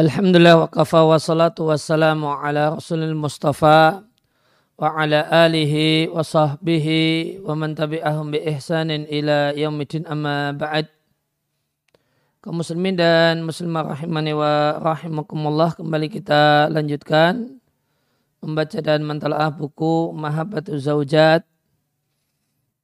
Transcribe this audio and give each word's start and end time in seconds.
Alhamdulillah 0.00 0.56
wa 0.56 0.68
kafa 0.72 1.04
wa 1.04 1.20
salatu 1.20 1.68
wassalamu 1.68 2.32
ala 2.32 2.72
rasulil 2.72 3.12
mustafa 3.12 4.00
wa 4.80 4.88
ala 4.96 5.28
alihi 5.44 6.08
wa 6.08 6.24
sahbihi 6.24 7.44
wa 7.44 7.52
man 7.52 7.76
tabi'ahum 7.76 8.32
bi 8.32 8.40
ihsanin 8.40 9.04
ila 9.04 9.52
yaumidin 9.52 10.08
amma 10.08 10.56
ba'd. 10.56 10.88
Kaum 12.40 12.64
muslimin 12.64 12.96
dan 12.96 13.44
muslimah 13.44 13.92
rahimani 13.92 14.32
wa 14.32 14.80
rahimakumullah 14.80 15.76
kembali 15.76 16.08
kita 16.08 16.72
lanjutkan 16.72 17.60
membaca 18.40 18.80
dan 18.80 19.04
mentalaah 19.04 19.52
buku 19.52 20.08
Mahabbatu 20.16 20.72
Zaujat. 20.80 21.44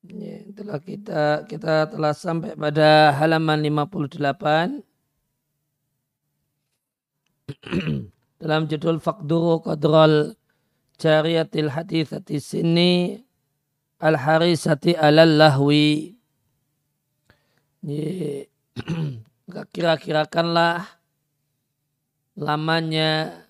Ya, 0.05 0.45
telah 0.53 0.77
kita 0.77 1.49
kita 1.49 1.89
telah 1.89 2.13
sampai 2.13 2.53
pada 2.53 3.17
halaman 3.17 3.65
58 3.65 4.88
dalam 8.41 8.71
judul 8.71 9.03
Fakduru 9.03 9.61
Qadral 9.65 10.37
Jariyatil 10.99 11.73
Hadithati 11.73 12.39
Sini 12.39 13.19
Al 13.99 14.17
Harisati 14.17 14.95
Alal 14.95 15.37
Lahwi 15.39 16.19
kira-kirakanlah 19.75 20.87
lamanya 22.39 23.43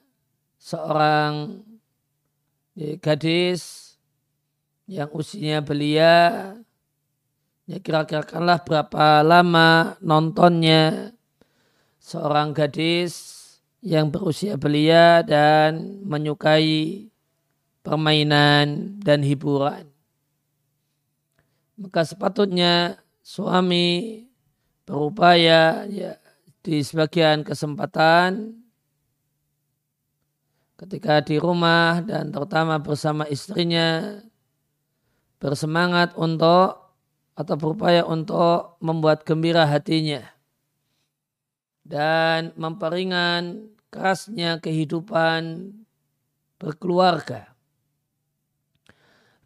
seorang 0.60 1.64
gadis 3.02 3.94
yang 4.88 5.10
usianya 5.12 5.60
belia. 5.60 6.16
Ya 7.68 7.77
kira-kirakanlah 7.84 8.64
berapa 8.64 9.20
lama 9.20 10.00
nontonnya 10.00 11.12
seorang 12.00 12.56
gadis 12.56 13.38
yang 13.78 14.10
berusia 14.10 14.58
belia 14.58 15.22
dan 15.22 16.02
menyukai 16.02 17.06
permainan 17.86 18.98
dan 18.98 19.22
hiburan. 19.22 19.86
Maka 21.78 22.02
sepatutnya 22.02 22.98
suami 23.22 24.26
berupaya 24.82 25.86
ya, 25.86 26.18
di 26.66 26.82
sebagian 26.82 27.46
kesempatan 27.46 28.58
ketika 30.78 31.22
di 31.22 31.38
rumah 31.38 32.02
dan 32.02 32.34
terutama 32.34 32.82
bersama 32.82 33.26
istrinya 33.30 34.18
bersemangat 35.38 36.18
untuk 36.18 36.98
atau 37.38 37.54
berupaya 37.54 38.02
untuk 38.02 38.74
membuat 38.82 39.22
gembira 39.22 39.62
hatinya 39.62 40.38
dan 41.89 42.53
memperingan 42.61 43.72
kerasnya 43.89 44.61
kehidupan 44.61 45.72
berkeluarga. 46.61 47.56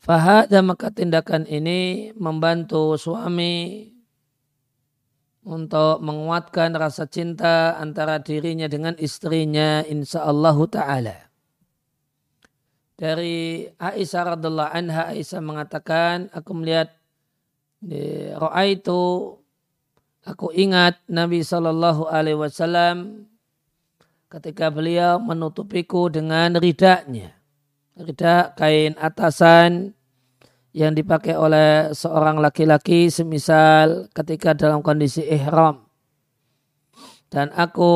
Fahada 0.02 0.58
maka 0.66 0.90
tindakan 0.90 1.46
ini 1.46 2.10
membantu 2.18 2.98
suami 2.98 3.86
untuk 5.46 6.02
menguatkan 6.02 6.74
rasa 6.74 7.06
cinta 7.06 7.78
antara 7.78 8.18
dirinya 8.18 8.66
dengan 8.66 8.98
istrinya 8.98 9.86
insya 9.86 10.26
Allah 10.26 10.58
ta'ala. 10.66 11.18
Dari 12.98 13.66
Aisyah 13.78 14.34
radhiallahu 14.34 14.74
anha 14.74 15.14
Aisyah 15.14 15.42
mengatakan 15.42 16.30
aku 16.34 16.50
melihat 16.54 16.90
roa 18.38 18.62
itu 18.66 19.41
Aku 20.22 20.54
ingat 20.54 21.02
Nabi 21.10 21.42
Shallallahu 21.42 22.06
Alaihi 22.06 22.38
Wasallam 22.38 23.26
ketika 24.30 24.70
beliau 24.70 25.18
menutupiku 25.18 26.06
dengan 26.06 26.54
ridaknya. 26.54 27.34
Ridak 27.98 28.56
kain 28.56 28.94
atasan 28.96 29.92
yang 30.72 30.96
dipakai 30.96 31.36
oleh 31.36 31.92
seorang 31.92 32.40
laki-laki 32.40 33.12
semisal 33.12 34.08
ketika 34.16 34.54
dalam 34.56 34.80
kondisi 34.80 35.26
ihram. 35.26 35.84
Dan 37.28 37.52
aku 37.52 37.92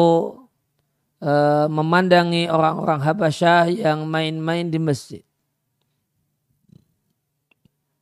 e, 1.22 1.32
memandangi 1.70 2.50
orang-orang 2.53 3.00
Habasyah 3.06 3.72
yang 3.72 4.04
main-main 4.04 4.69
di 4.69 4.76
masjid. 4.76 5.22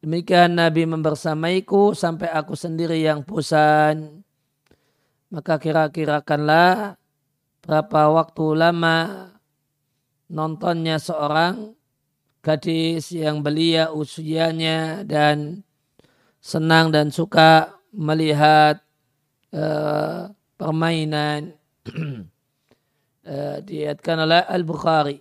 Demikian 0.04 0.60
Nabi 0.60 0.84
membersamaiku 0.84 1.96
sampai 1.96 2.28
aku 2.28 2.52
sendiri 2.52 3.00
yang 3.00 3.24
bosan. 3.24 4.20
Maka 5.32 5.56
kira-kirakanlah 5.56 7.00
berapa 7.64 8.12
waktu 8.12 8.44
lama 8.52 9.32
nontonnya 10.28 11.00
seorang 11.00 11.72
gadis 12.44 13.16
yang 13.16 13.40
belia 13.40 13.96
usianya 13.96 15.08
dan 15.08 15.64
senang 16.36 16.92
dan 16.92 17.08
suka 17.08 17.72
melihat 17.88 18.84
uh, 19.56 20.28
permainan 20.60 21.56
uh, 23.24 23.56
diatkan 23.72 24.20
oleh 24.28 24.44
Al-Bukhari. 24.52 25.16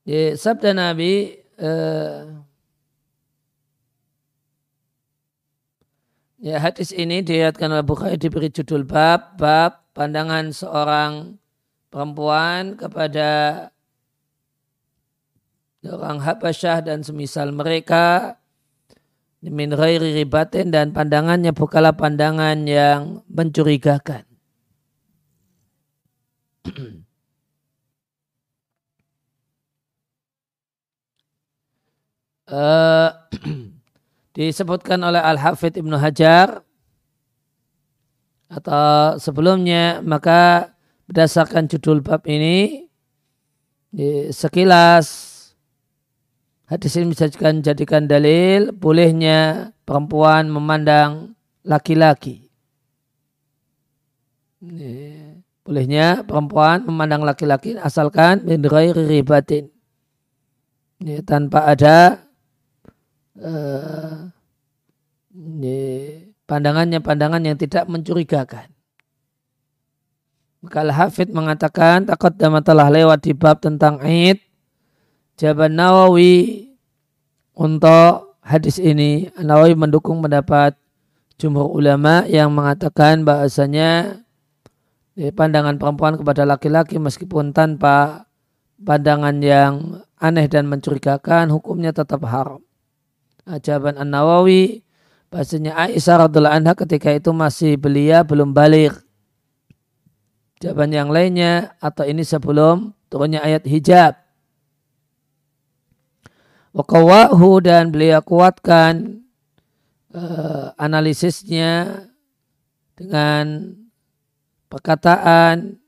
Di 0.00 0.32
sabda 0.32 0.72
Nabi 0.72 1.36
uh, 1.60 2.40
ya 6.40 6.56
hadis 6.56 6.88
ini 6.96 7.20
dilihatkan 7.20 7.68
oleh 7.68 7.84
Bukhari 7.84 8.16
diberi 8.16 8.48
judul 8.48 8.88
bab 8.88 9.36
bab 9.36 9.84
pandangan 9.92 10.56
seorang 10.56 11.36
perempuan 11.92 12.80
kepada 12.80 13.68
orang 15.84 16.20
Habasyah 16.24 16.80
dan 16.80 17.04
semisal 17.04 17.52
mereka 17.52 18.36
min 19.44 19.72
ghairi 19.72 20.16
ribatin 20.16 20.72
dan 20.72 20.92
pandangannya 20.92 21.52
bukanlah 21.52 21.96
pandangan 21.96 22.68
yang 22.68 23.24
mencurigakan. 23.28 24.24
uh, 32.50 33.08
disebutkan 34.36 35.00
oleh 35.00 35.22
Al-Hafidh 35.22 35.78
Ibnu 35.78 35.96
Hajar 35.96 36.62
atau 38.50 39.14
sebelumnya 39.22 40.02
maka 40.02 40.74
berdasarkan 41.06 41.70
judul 41.70 42.02
bab 42.02 42.26
ini 42.26 42.90
sekilas 44.34 45.06
hadis 46.66 46.94
ini 46.98 47.14
bisa 47.14 47.30
jadikan 47.30 48.06
dalil 48.06 48.74
bolehnya 48.74 49.70
perempuan 49.86 50.46
memandang 50.50 51.34
laki-laki. 51.66 52.46
Bolehnya 55.66 56.22
perempuan 56.26 56.86
memandang 56.86 57.26
laki-laki 57.26 57.74
asalkan 57.78 58.46
min 58.46 58.62
ribatin. 58.66 59.70
tanpa 61.24 61.64
ada 61.64 62.29
uh, 63.40 64.28
pandangannya 66.44 67.00
pandangan 67.00 67.42
yang 67.42 67.56
tidak 67.56 67.88
mencurigakan. 67.88 68.68
Maka 70.60 70.78
Al-Hafidh 70.84 71.32
mengatakan 71.32 72.04
takut 72.04 72.36
dan 72.36 72.52
telah 72.60 72.92
lewat 72.92 73.24
di 73.24 73.32
bab 73.32 73.64
tentang 73.64 73.96
Aid. 74.04 74.44
Jawaban 75.40 75.72
Nawawi 75.72 76.68
untuk 77.56 78.36
hadis 78.44 78.76
ini 78.76 79.32
Nawawi 79.40 79.72
mendukung 79.72 80.20
pendapat 80.20 80.76
jumhur 81.40 81.72
ulama 81.72 82.28
yang 82.28 82.52
mengatakan 82.52 83.24
bahasanya 83.24 84.20
pandangan 85.32 85.80
perempuan 85.80 86.20
kepada 86.20 86.44
laki-laki 86.44 87.00
meskipun 87.00 87.56
tanpa 87.56 88.28
pandangan 88.84 89.40
yang 89.40 90.04
aneh 90.20 90.44
dan 90.44 90.68
mencurigakan 90.68 91.48
hukumnya 91.48 91.96
tetap 91.96 92.20
haram 92.28 92.60
jawaban 93.58 93.98
An-Nawawi 93.98 94.86
bahasanya 95.30 95.74
Aisyah 95.74 96.26
radhiallahu 96.26 96.56
anha 96.60 96.72
ketika 96.78 97.10
itu 97.10 97.34
masih 97.34 97.74
belia 97.74 98.22
belum 98.22 98.54
balik. 98.54 98.94
Jawaban 100.60 100.92
yang 100.92 101.08
lainnya 101.08 101.72
atau 101.80 102.04
ini 102.04 102.20
sebelum 102.20 102.92
turunnya 103.08 103.40
ayat 103.40 103.64
hijab. 103.64 104.14
Wakawahu 106.70 107.64
dan 107.64 107.90
beliau 107.90 108.22
kuatkan 108.22 109.24
uh, 110.14 110.70
analisisnya 110.78 112.06
dengan 112.94 113.74
perkataan 114.70 115.80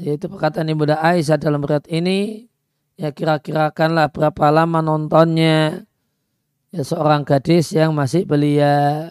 yaitu 0.00 0.26
perkataan 0.26 0.70
Ibunda 0.70 0.98
Aisyah 0.98 1.38
dalam 1.38 1.62
berat 1.62 1.86
ini 1.90 2.50
ya 2.94 3.10
kira-kirakanlah 3.10 4.10
berapa 4.10 4.50
lama 4.50 4.82
nontonnya 4.82 5.86
ya, 6.74 6.82
seorang 6.86 7.22
gadis 7.26 7.74
yang 7.74 7.94
masih 7.94 8.26
belia. 8.26 9.10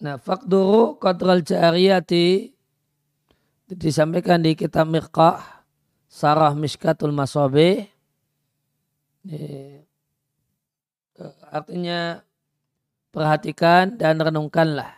Nah, 0.00 0.16
fakduru 0.16 0.96
kontrol 0.96 1.44
jariyati 1.44 2.56
disampaikan 3.68 4.40
di 4.40 4.56
kitab 4.56 4.88
Mirqah 4.88 5.60
Sarah 6.08 6.56
Miskatul 6.56 7.12
Masobe. 7.12 7.92
Eh, 9.28 9.84
artinya 11.52 12.24
perhatikan 13.12 14.00
dan 14.00 14.16
renungkanlah. 14.16 14.96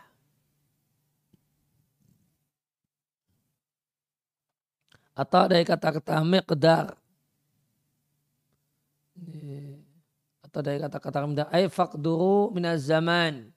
Atau 5.13 5.45
dari 5.51 5.67
kata-kata 5.67 6.23
miqdar 6.25 7.02
atau 10.53 10.61
dari 10.61 10.77
kata-kata 10.77 11.25
miqdar 11.25 11.49
ay 11.49 11.65
faqduru 11.65 12.53
minaz 12.53 12.85
zaman. 12.85 13.49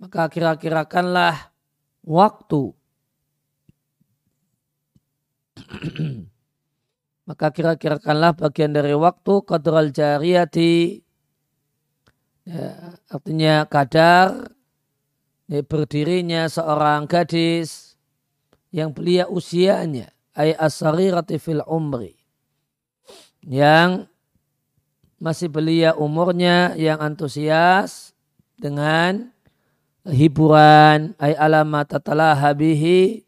Maka 0.00 0.28
kira-kirakanlah 0.32 1.52
waktu. 2.00 2.72
Maka 7.28 7.50
kira-kirakanlah 7.52 8.32
bagian 8.38 8.72
dari 8.72 8.96
waktu 8.96 9.44
qadral 9.44 9.92
jariyati. 9.92 11.04
Ya, 12.46 12.96
artinya 13.10 13.66
kadar 13.66 14.54
ya, 15.50 15.60
berdirinya 15.66 16.46
seorang 16.46 17.04
gadis 17.10 17.98
yang 18.72 18.94
belia 18.94 19.26
usianya 19.26 20.14
ay 20.32 20.54
asarirati 20.54 21.36
fil 21.42 21.60
umri. 21.66 22.14
Yang 23.42 24.06
masih 25.16 25.48
belia 25.48 25.96
umurnya 25.96 26.76
yang 26.76 27.00
antusias 27.00 28.12
dengan 28.56 29.32
hiburan. 30.06 31.16
Ay 31.20 31.34
alamat 31.36 31.96
tatalaha 31.96 32.52
bihi. 32.52 33.24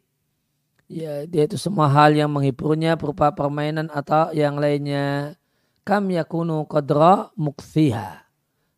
Ya 0.89 1.29
dia 1.29 1.45
itu 1.45 1.57
semua 1.57 1.85
hal 1.85 2.17
yang 2.17 2.33
menghiburnya 2.33 2.97
berupa 2.97 3.29
permainan 3.33 3.93
atau 3.93 4.33
yang 4.33 4.57
lainnya. 4.57 5.37
Kam 5.85 6.09
yakunu 6.09 6.65
qadra 6.69 7.33
mukthiha 7.37 8.25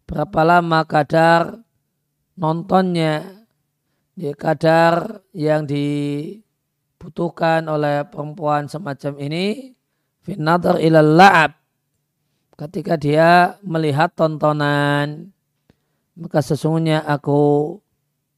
berapa 0.08 0.42
lama 0.44 0.84
kadar 0.84 1.64
nontonnya? 2.36 3.44
Ya 4.20 4.36
kadar 4.36 5.24
yang 5.32 5.64
di 5.64 5.88
dibutuhkan 7.02 7.66
oleh 7.66 8.06
perempuan 8.06 8.70
semacam 8.70 9.18
ini. 9.18 9.74
Finadar 10.22 10.78
ilal 10.78 11.18
la'ab 11.18 11.61
ketika 12.62 12.94
dia 12.94 13.58
melihat 13.66 14.14
tontonan 14.14 15.34
maka 16.14 16.46
sesungguhnya 16.46 17.02
aku 17.02 17.78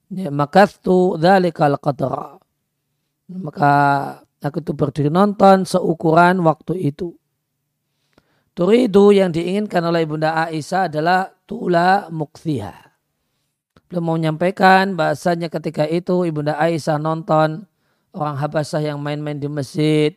ya, 0.08 0.31
makastu 0.31 1.20
dhalikal 1.20 1.75
qadra 1.81 2.40
maka 3.28 3.74
aku 4.40 4.64
itu 4.64 4.72
berdiri 4.72 5.10
nonton 5.12 5.68
seukuran 5.68 6.40
waktu 6.40 6.88
itu 6.88 7.20
Turidu 8.54 9.10
yang 9.10 9.34
diinginkan 9.34 9.81
oleh 9.81 10.06
Bunda 10.06 10.46
Aisyah 10.46 10.86
adalah 10.86 11.25
tula 11.50 12.06
mukthiha. 12.14 12.94
Belum 13.90 14.04
mau 14.06 14.14
menyampaikan 14.14 14.94
bahasanya 14.94 15.50
ketika 15.50 15.90
itu 15.90 16.22
Ibunda 16.30 16.62
Aisyah 16.62 17.02
nonton 17.02 17.66
orang 18.14 18.38
Habasah 18.38 18.86
yang 18.86 19.02
main-main 19.02 19.42
di 19.42 19.50
masjid 19.50 20.14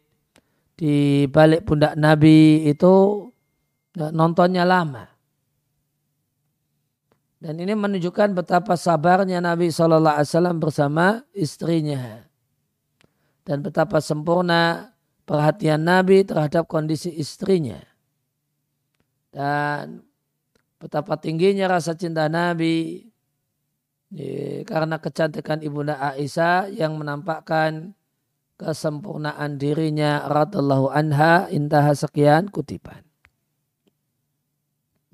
di 0.77 1.25
balik 1.33 1.65
pundak 1.65 1.97
Nabi 1.97 2.69
itu 2.69 3.25
nontonnya 3.97 4.69
lama. 4.69 5.09
Dan 7.41 7.57
ini 7.61 7.73
menunjukkan 7.73 8.37
betapa 8.37 8.77
sabarnya 8.77 9.41
Nabi 9.41 9.73
SAW 9.73 10.13
bersama 10.61 11.25
istrinya. 11.33 12.25
Dan 13.41 13.65
betapa 13.65 14.05
sempurna 14.05 14.93
perhatian 15.25 15.81
Nabi 15.81 16.27
terhadap 16.29 16.69
kondisi 16.69 17.09
istrinya. 17.15 17.81
Dan 19.31 20.05
betapa 20.77 21.17
tingginya 21.17 21.71
rasa 21.71 21.97
cinta 21.97 22.29
Nabi 22.29 23.09
karena 24.67 24.99
kecantikan 24.99 25.63
ibunda 25.63 25.97
Aisyah 26.03 26.73
yang 26.73 26.99
menampakkan 26.99 27.95
kesempurnaan 28.59 29.61
dirinya 29.61 30.27
radallahu 30.27 30.91
anha 30.91 31.47
intaha 31.53 31.95
sekian 31.95 32.51
kutipan. 32.51 33.06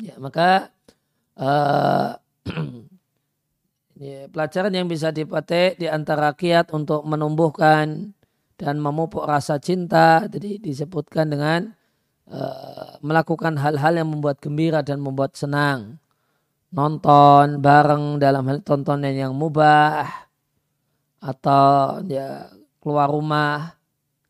Ya, 0.03 0.19
maka 0.19 0.75
uh, 1.39 2.19
ya, 4.03 4.27
pelajaran 4.27 4.75
yang 4.75 4.91
bisa 4.91 5.15
dipakai 5.15 5.79
di 5.79 5.87
antara 5.87 6.35
kiat 6.35 6.75
untuk 6.75 7.07
menumbuhkan 7.07 8.11
dan 8.59 8.83
memupuk 8.83 9.23
rasa 9.23 9.63
cinta 9.63 10.27
jadi 10.27 10.59
disebutkan 10.59 11.31
dengan 11.31 11.71
uh, 12.27 12.99
melakukan 12.99 13.55
hal-hal 13.63 13.95
yang 13.95 14.11
membuat 14.11 14.43
gembira 14.43 14.83
dan 14.83 14.99
membuat 14.99 15.39
senang. 15.39 16.03
Nonton 16.75 17.63
bareng 17.63 18.19
dalam 18.19 18.43
hal 18.51 18.59
tontonan 18.67 19.15
yang 19.15 19.39
mubah 19.39 20.09
atau 21.23 22.03
ya 22.11 22.51
keluar 22.83 23.07
rumah 23.07 23.79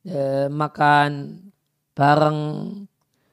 ya, 0.04 0.52
makan 0.52 1.40
bareng 1.96 2.40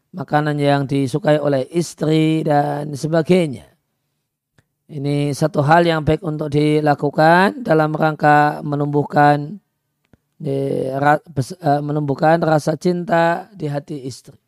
makanan 0.10 0.58
yang 0.58 0.90
disukai 0.90 1.38
oleh 1.38 1.70
istri 1.70 2.42
dan 2.42 2.94
sebagainya. 2.98 3.70
Ini 4.90 5.38
satu 5.38 5.62
hal 5.62 5.86
yang 5.86 6.02
baik 6.02 6.26
untuk 6.26 6.50
dilakukan 6.50 7.62
dalam 7.62 7.94
rangka 7.94 8.66
menumbuhkan 8.66 9.62
ya, 10.42 11.22
menumbuhkan 11.86 12.42
rasa 12.42 12.74
cinta 12.74 13.54
di 13.54 13.70
hati 13.70 14.10
istri. 14.10 14.40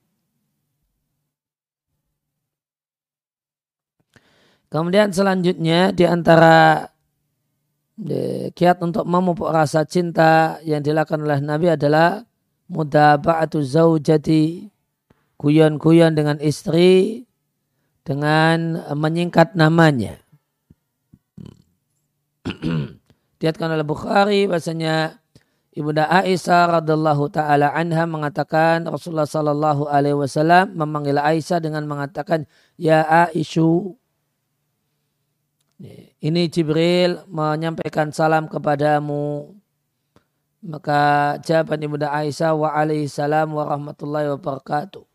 Kemudian 4.71 5.13
selanjutnya 5.13 5.93
di 5.93 6.09
antara 6.09 6.89
kiat 8.55 8.81
untuk 8.81 9.05
memupuk 9.05 9.51
rasa 9.51 9.85
cinta 9.85 10.57
yang 10.65 10.81
dilakukan 10.81 11.21
oleh 11.21 11.37
Nabi 11.37 11.69
adalah 11.69 12.25
mudaba'atu 12.65 13.61
zaujati 13.61 14.71
guyon-guyon 15.41 16.13
dengan 16.13 16.37
istri 16.37 17.25
dengan 18.05 18.77
menyingkat 18.93 19.57
namanya. 19.57 20.21
Diatkan 23.41 23.73
oleh 23.73 23.81
Bukhari 23.85 24.45
bahasanya 24.45 25.17
Ibunda 25.73 26.05
Aisyah 26.05 26.83
radhiallahu 26.83 27.31
taala 27.33 27.73
anha 27.73 28.05
mengatakan 28.05 28.85
Rasulullah 28.85 29.25
sallallahu 29.25 29.89
alaihi 29.89 30.19
wasallam 30.19 30.77
memanggil 30.77 31.17
Aisyah 31.17 31.63
dengan 31.63 31.87
mengatakan 31.89 32.45
ya 32.77 33.01
Aisyu 33.07 33.97
ini 36.21 36.45
Jibril 36.53 37.25
menyampaikan 37.25 38.13
salam 38.13 38.45
kepadamu. 38.45 39.57
Maka 40.61 41.41
jawaban 41.41 41.81
Ibunda 41.81 42.13
Aisyah 42.13 42.53
wa 42.53 42.69
alaihi 42.69 43.09
salam 43.09 43.57
wa 43.57 43.65
rahmatullahi 43.65 44.29
wa 44.29 44.37
barakatuh. 44.37 45.10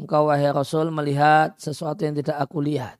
Engkau 0.00 0.32
wahai 0.32 0.48
Rasul 0.48 0.88
melihat 0.88 1.56
sesuatu 1.60 2.02
yang 2.02 2.16
tidak 2.16 2.40
aku 2.40 2.64
lihat. 2.64 2.96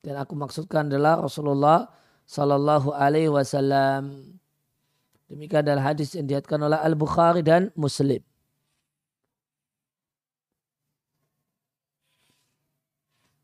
Dan 0.00 0.16
aku 0.16 0.32
maksudkan 0.38 0.88
adalah 0.88 1.20
Rasulullah 1.20 1.90
sallallahu 2.24 2.94
alaihi 2.94 3.28
wasallam. 3.28 4.34
Demikian 5.26 5.62
adalah 5.62 5.94
hadis 5.94 6.14
yang 6.18 6.26
dihatkan 6.26 6.58
oleh 6.62 6.78
Al-Bukhari 6.78 7.42
dan 7.42 7.70
Muslim. 7.78 8.22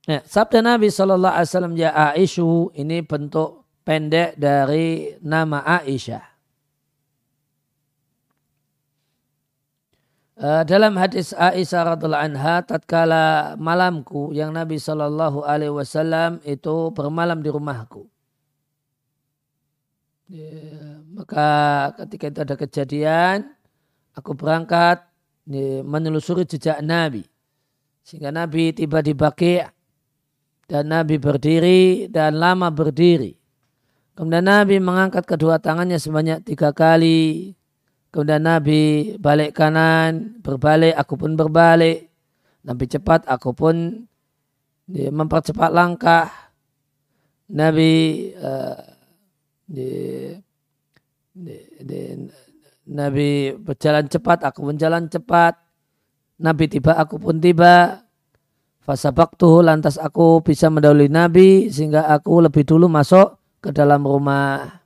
Ya, 0.07 0.23
sabda 0.23 0.63
Nabi 0.63 0.87
Shallallahu 0.87 1.35
Alaihi 1.35 1.51
Wasallam 1.51 1.75
ya 1.75 1.91
Aisyu 2.15 2.71
ini 2.79 3.03
bentuk 3.03 3.67
pendek 3.83 4.39
dari 4.39 5.19
nama 5.19 5.67
Aisyah. 5.67 6.36
Uh, 10.37 10.61
dalam 10.69 10.93
hadis 11.01 11.33
Aisyah 11.33 11.97
radhiallahu 11.97 12.25
anha 12.29 12.61
tatkala 12.61 13.57
malamku 13.57 14.37
yang 14.37 14.53
Nabi 14.53 14.77
Shallallahu 14.77 15.41
Alaihi 15.49 15.73
Wasallam 15.73 16.45
itu 16.45 16.93
bermalam 16.93 17.41
di 17.41 17.49
rumahku. 17.49 18.05
Ya, 20.29 21.01
maka 21.17 21.49
ketika 22.05 22.25
itu 22.29 22.41
ada 22.45 22.55
kejadian, 22.61 23.49
aku 24.13 24.37
berangkat 24.37 25.09
ya, 25.49 25.81
menelusuri 25.81 26.45
jejak 26.45 26.85
Nabi. 26.85 27.25
Sehingga 28.05 28.29
Nabi 28.29 28.77
tiba 28.77 29.01
di 29.01 29.17
Baqi' 29.17 29.65
dan 30.69 30.85
Nabi 30.93 31.17
berdiri 31.17 32.13
dan 32.13 32.37
lama 32.37 32.69
berdiri. 32.69 33.41
Kemudian 34.13 34.45
Nabi 34.45 34.85
mengangkat 34.85 35.25
kedua 35.25 35.57
tangannya 35.65 35.97
sebanyak 35.97 36.45
tiga 36.45 36.77
kali. 36.77 37.57
Kemudian 38.17 38.49
Nabi 38.49 39.13
balik 39.21 39.53
kanan, 39.53 40.41
berbalik, 40.41 40.97
aku 40.97 41.21
pun 41.21 41.37
berbalik. 41.37 42.09
Nabi 42.65 42.89
cepat, 42.89 43.29
aku 43.29 43.53
pun 43.53 44.09
mempercepat 44.89 45.69
langkah. 45.69 46.33
Nabi 47.53 47.93
uh, 48.41 48.81
di, 49.69 49.89
di, 51.29 51.57
di, 51.77 52.01
Nabi 52.89 53.53
berjalan 53.53 54.09
cepat, 54.09 54.49
aku 54.49 54.65
pun 54.65 54.81
jalan 54.81 55.13
cepat. 55.13 55.61
Nabi 56.41 56.73
tiba, 56.73 56.97
aku 56.97 57.21
pun 57.21 57.37
tiba. 57.37 58.01
Fasabaktuhu 58.81 59.61
lantas 59.61 60.01
aku 60.01 60.41
bisa 60.41 60.73
mendahului 60.73 61.13
Nabi 61.13 61.69
sehingga 61.69 62.09
aku 62.09 62.41
lebih 62.41 62.65
dulu 62.65 62.89
masuk 62.89 63.61
ke 63.61 63.77
dalam 63.77 64.09
rumah. 64.09 64.86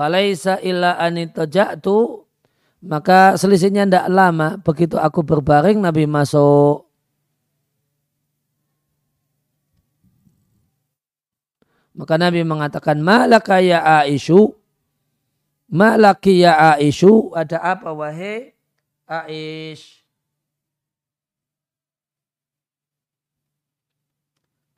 Falaisa 0.00 0.56
illa 0.64 0.96
anitajatu 0.96 2.24
maka 2.80 3.36
selisihnya 3.36 3.84
tidak 3.84 4.08
lama 4.08 4.56
begitu 4.64 4.96
aku 4.96 5.20
berbaring 5.20 5.76
Nabi 5.76 6.08
masuk. 6.08 6.88
Maka 11.92 12.16
Nabi 12.16 12.40
mengatakan 12.48 12.96
malaka 13.04 13.60
ya 13.60 13.84
Aisyu? 14.00 14.56
Malaki 15.68 16.48
ya 16.48 16.80
Aisyu? 16.80 17.36
Ada 17.36 17.60
apa 17.60 17.92
wahai 17.92 18.56
Aish? 19.04 20.00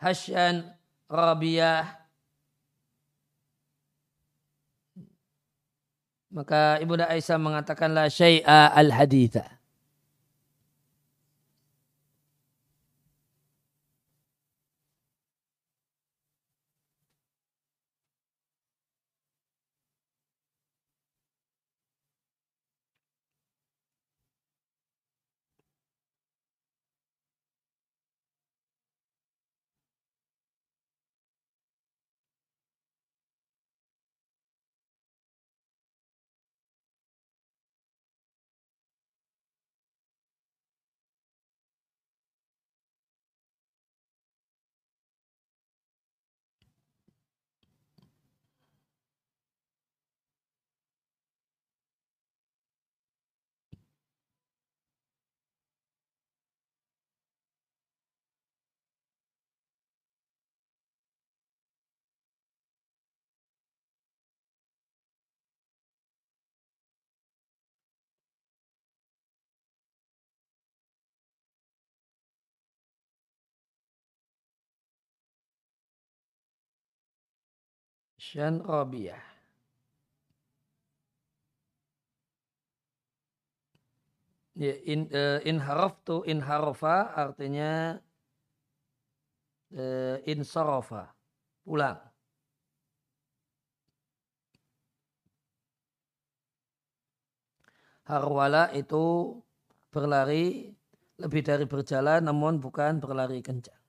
Hasyan 0.02 0.66
Rabiah 1.06 2.01
Maka 6.32 6.80
Ibunda 6.80 7.12
Aisyah 7.12 7.36
mengatakan 7.36 7.92
la 7.92 8.08
syai'a 8.08 8.72
al-haditha. 8.72 9.61
Syan 78.22 78.62
Rabiyah. 78.62 79.18
Ya, 84.54 84.78
in, 84.86 85.10
uh, 85.10 85.40
in 85.42 85.58
haraftu 85.58 86.22
in 86.28 86.38
harofa 86.44 87.10
artinya 87.18 87.98
uh, 89.74 90.16
in 90.22 90.46
sorofa 90.46 91.10
pulang. 91.66 91.98
Harwala 98.06 98.70
itu 98.76 99.34
berlari 99.90 100.70
lebih 101.18 101.42
dari 101.42 101.64
berjalan 101.66 102.22
namun 102.22 102.62
bukan 102.62 103.02
berlari 103.02 103.42
kencang. 103.42 103.81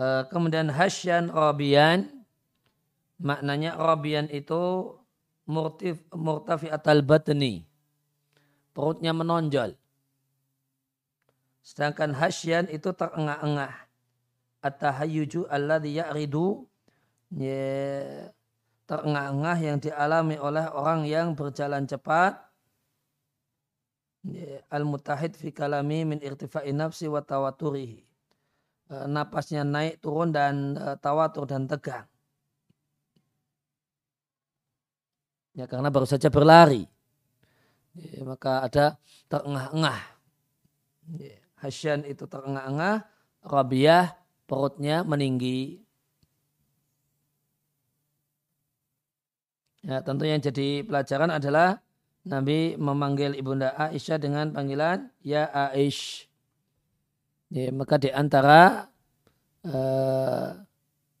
Eh, 0.00 0.22
kemudian 0.32 0.72
hasyan 0.72 1.28
robian 1.28 2.08
maknanya 3.20 3.76
robian 3.76 4.32
itu 4.32 4.96
murtif 5.44 6.00
murtafi 6.16 6.72
atal 6.72 7.04
batni. 7.04 7.68
Perutnya 8.72 9.12
menonjol. 9.12 9.76
Sedangkan 11.60 12.16
hasyan 12.16 12.72
itu 12.72 12.96
terengah-engah. 12.96 13.76
At-tahayyuju 14.64 15.52
alladhi 15.52 16.00
ya'ridu 16.00 16.64
ya, 17.36 18.32
terengah-engah 18.88 19.58
yang 19.60 19.76
dialami 19.84 20.40
oleh 20.40 20.64
orang 20.72 21.04
yang 21.04 21.36
berjalan 21.36 21.84
cepat. 21.84 22.40
Al-mutahid 24.72 25.36
fi 25.36 25.52
kalami 25.52 26.08
min 26.08 26.24
irtifa'i 26.24 26.72
nafsi 26.72 27.04
wa 27.04 27.20
tawaturihi 27.20 28.09
napasnya 28.90 29.62
naik 29.62 30.02
turun 30.02 30.34
dan 30.34 30.74
uh, 30.74 30.98
tawatur 30.98 31.46
dan 31.46 31.70
tegang. 31.70 32.10
Ya 35.54 35.66
karena 35.66 35.90
baru 35.90 36.06
saja 36.06 36.30
berlari. 36.30 36.86
Ya, 37.98 38.22
maka 38.22 38.70
ada 38.70 38.86
terengah-engah. 39.26 40.00
Ya, 41.18 41.36
Hasyan 41.58 42.06
itu 42.06 42.22
terengah-engah, 42.30 43.02
Rabiah 43.42 44.14
perutnya 44.46 45.02
meninggi. 45.02 45.82
Ya, 49.82 50.06
tentu 50.06 50.22
yang 50.28 50.38
jadi 50.38 50.86
pelajaran 50.86 51.34
adalah 51.34 51.82
Nabi 52.22 52.78
memanggil 52.78 53.34
Ibunda 53.34 53.74
Aisyah 53.74 54.22
dengan 54.22 54.54
panggilan 54.54 55.10
Ya 55.24 55.50
Aish. 55.50 56.29
Ya, 57.50 57.74
maka 57.74 57.98
di 57.98 58.14
antara 58.14 58.86
uh, 59.66 60.54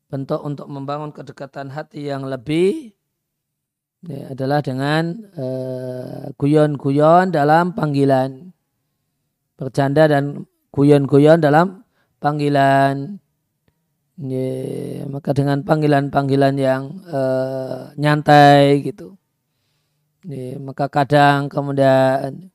bentuk 0.06 0.40
untuk 0.46 0.70
membangun 0.70 1.10
kedekatan 1.10 1.74
hati 1.74 2.06
yang 2.06 2.22
lebih 2.22 2.94
ya, 4.06 4.30
adalah 4.30 4.62
dengan 4.62 5.26
uh, 5.34 6.30
guyon-guyon 6.38 7.34
dalam 7.34 7.74
panggilan. 7.74 8.54
Bercanda 9.58 10.06
dan 10.06 10.46
guyon-guyon 10.70 11.42
dalam 11.42 11.82
panggilan. 12.22 13.18
Ya, 14.22 15.02
maka 15.10 15.34
dengan 15.34 15.66
panggilan-panggilan 15.66 16.54
yang 16.62 17.02
uh, 17.10 17.90
nyantai 17.98 18.86
gitu. 18.86 19.18
Ya, 20.22 20.62
maka 20.62 20.86
kadang 20.86 21.50
kemudian 21.50 22.54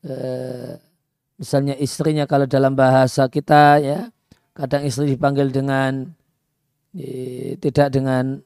uh, 0.00 0.85
Misalnya 1.36 1.76
istrinya 1.76 2.24
kalau 2.24 2.48
dalam 2.48 2.72
bahasa 2.72 3.28
kita 3.28 3.76
ya 3.84 4.08
kadang 4.56 4.88
istri 4.88 5.12
dipanggil 5.12 5.52
dengan 5.52 6.08
eh, 6.96 7.60
tidak 7.60 7.92
dengan 7.92 8.40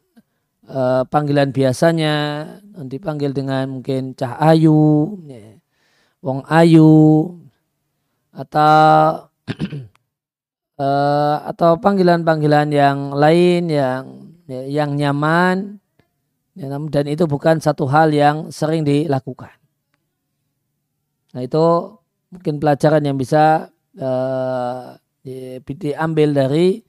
uh, 0.71 1.03
panggilan 1.07 1.51
biasanya, 1.51 2.47
dipanggil 2.87 3.35
dengan 3.35 3.79
mungkin 3.81 4.15
cah 4.15 4.39
ayu, 4.39 5.19
ya, 5.27 5.59
wong 6.23 6.47
ayu, 6.47 7.35
atau 8.31 9.31
uh, 10.79 11.37
atau 11.51 11.79
panggilan-panggilan 11.83 12.69
yang 12.71 13.15
lain 13.15 13.63
yang 13.71 14.03
ya, 14.47 14.61
yang 14.67 14.91
nyaman, 14.95 15.83
ya, 16.55 16.67
dan 16.91 17.07
itu 17.11 17.27
bukan 17.27 17.59
satu 17.59 17.91
hal 17.91 18.15
yang 18.15 18.51
sering 18.55 18.87
dilakukan. 18.87 19.55
Nah 21.31 21.47
itu 21.47 22.00
mungkin 22.31 22.63
pelajaran 22.63 23.03
yang 23.03 23.19
bisa 23.19 23.69
uh, 23.99 24.97
diambil 25.67 26.31
dari 26.33 26.81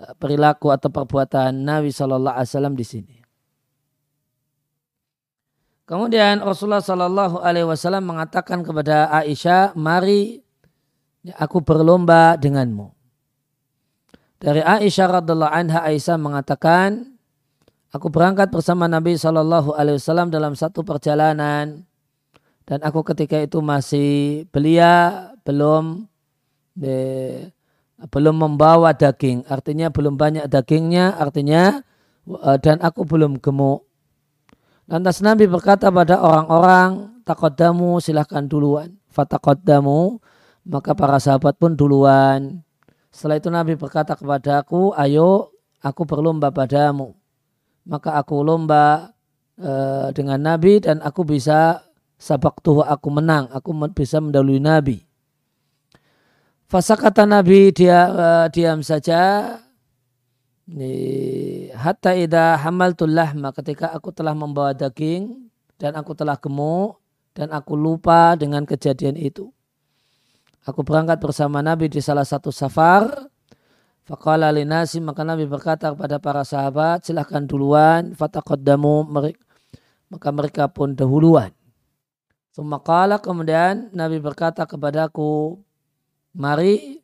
uh, 0.00 0.12
perilaku 0.16 0.72
atau 0.72 0.88
perbuatan 0.88 1.52
Nabi 1.52 1.92
Shallallahu 1.92 2.34
Alaihi 2.34 2.50
Wasallam 2.50 2.74
di 2.74 2.86
sini. 2.88 3.16
Kemudian 5.86 6.40
Rasulullah 6.40 6.82
Shallallahu 6.82 7.42
Alaihi 7.44 7.66
Wasallam 7.68 8.08
mengatakan 8.08 8.64
kepada 8.64 9.10
Aisyah, 9.10 9.76
mari 9.76 10.40
aku 11.36 11.60
berlomba 11.60 12.38
denganmu. 12.40 12.90
Dari 14.40 14.64
Aisyah 14.64 15.20
radhiallahu 15.20 15.52
anha 15.52 15.84
Aisyah 15.84 16.16
mengatakan, 16.16 17.20
Aku 17.90 18.06
berangkat 18.06 18.54
bersama 18.54 18.86
Nabi 18.86 19.18
Shallallahu 19.18 19.74
Alaihi 19.74 19.98
Wasallam 19.98 20.30
dalam 20.30 20.54
satu 20.54 20.86
perjalanan 20.86 21.89
dan 22.70 22.86
aku 22.86 23.02
ketika 23.02 23.34
itu 23.42 23.58
masih 23.58 24.46
belia 24.54 25.26
belum 25.42 26.06
eh, 26.78 27.50
belum 27.98 28.46
membawa 28.46 28.94
daging. 28.94 29.42
Artinya 29.50 29.90
belum 29.90 30.14
banyak 30.14 30.46
dagingnya 30.46 31.18
artinya 31.18 31.82
eh, 32.30 32.58
dan 32.62 32.78
aku 32.78 33.02
belum 33.02 33.42
gemuk. 33.42 33.82
Lantas 34.86 35.18
Nabi 35.18 35.50
berkata 35.50 35.90
pada 35.90 36.22
orang-orang 36.22 37.18
takodamu 37.26 37.98
silahkan 37.98 38.46
duluan. 38.46 38.94
Fatakodamu 39.10 40.22
maka 40.62 40.94
para 40.94 41.18
sahabat 41.18 41.58
pun 41.58 41.74
duluan. 41.74 42.62
Setelah 43.10 43.42
itu 43.42 43.50
Nabi 43.50 43.74
berkata 43.74 44.14
kepada 44.14 44.62
aku 44.62 44.94
ayo 44.94 45.50
aku 45.82 46.06
berlomba 46.06 46.54
padamu. 46.54 47.18
Maka 47.82 48.14
aku 48.14 48.46
lomba 48.46 49.10
uh, 49.58 50.14
dengan 50.14 50.38
Nabi 50.38 50.78
dan 50.78 51.02
aku 51.02 51.26
bisa 51.26 51.89
sabak 52.20 52.60
tuh 52.60 52.84
aku 52.84 53.08
menang, 53.08 53.48
aku 53.48 53.72
bisa 53.96 54.20
mendahului 54.20 54.60
Nabi. 54.60 55.00
Fasa 56.68 56.94
kata 56.94 57.24
Nabi 57.24 57.72
dia 57.72 58.06
uh, 58.12 58.46
diam 58.52 58.84
saja. 58.84 59.56
Hatta 61.74 62.14
ida 62.14 62.54
hamaltul 62.62 63.10
lahma 63.10 63.50
ketika 63.50 63.90
aku 63.90 64.14
telah 64.14 64.38
membawa 64.38 64.70
daging 64.70 65.50
dan 65.82 65.98
aku 65.98 66.14
telah 66.14 66.38
gemuk 66.38 67.02
dan 67.34 67.50
aku 67.50 67.74
lupa 67.74 68.38
dengan 68.38 68.62
kejadian 68.62 69.18
itu. 69.18 69.50
Aku 70.62 70.86
berangkat 70.86 71.18
bersama 71.18 71.58
Nabi 71.58 71.90
di 71.90 71.98
salah 71.98 72.22
satu 72.22 72.54
safar 72.54 73.08
Faqala 74.10 74.50
linasi 74.50 74.98
maka 74.98 75.22
Nabi 75.22 75.46
berkata 75.46 75.94
kepada 75.94 76.18
para 76.18 76.42
sahabat 76.42 77.06
silahkan 77.06 77.46
duluan 77.46 78.10
fataqaddamu 78.18 79.06
maka 79.06 80.28
mereka 80.34 80.66
pun 80.66 80.98
dahuluan. 80.98 81.54
Sumakala 82.50 83.22
kemudian 83.22 83.94
Nabi 83.94 84.18
berkata 84.18 84.66
kepadaku 84.66 85.62
mari 86.34 86.98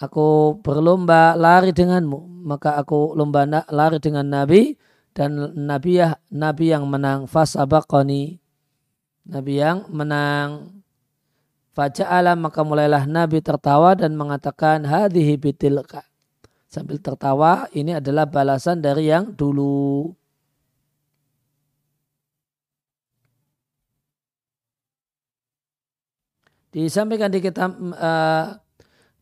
aku 0.00 0.58
berlomba 0.64 1.36
lari 1.36 1.76
denganmu. 1.76 2.48
Maka 2.48 2.80
aku 2.80 3.12
lomba 3.12 3.44
lari 3.68 4.00
dengan 4.00 4.24
Nabi 4.24 4.72
dan 5.12 5.52
Nabi 5.52 6.00
ya 6.00 6.16
Nabi 6.32 6.72
yang 6.72 6.88
menang. 6.88 7.28
Fasabaqani. 7.28 8.40
Nabi 9.28 9.52
yang 9.60 9.84
menang. 9.92 10.80
Faja'ala 11.76 12.34
maka 12.34 12.64
mulailah 12.66 13.06
Nabi 13.06 13.38
tertawa 13.38 13.94
dan 13.94 14.16
mengatakan 14.18 14.82
hadhihi 14.82 15.38
bitilka. 15.38 16.02
Sambil 16.66 16.98
tertawa 16.98 17.70
ini 17.70 17.94
adalah 17.94 18.26
balasan 18.26 18.82
dari 18.82 19.12
yang 19.12 19.30
dulu. 19.36 20.10
Disampaikan 26.68 27.32
di 27.32 27.40
kitab 27.40 27.76
uh, 27.80 28.56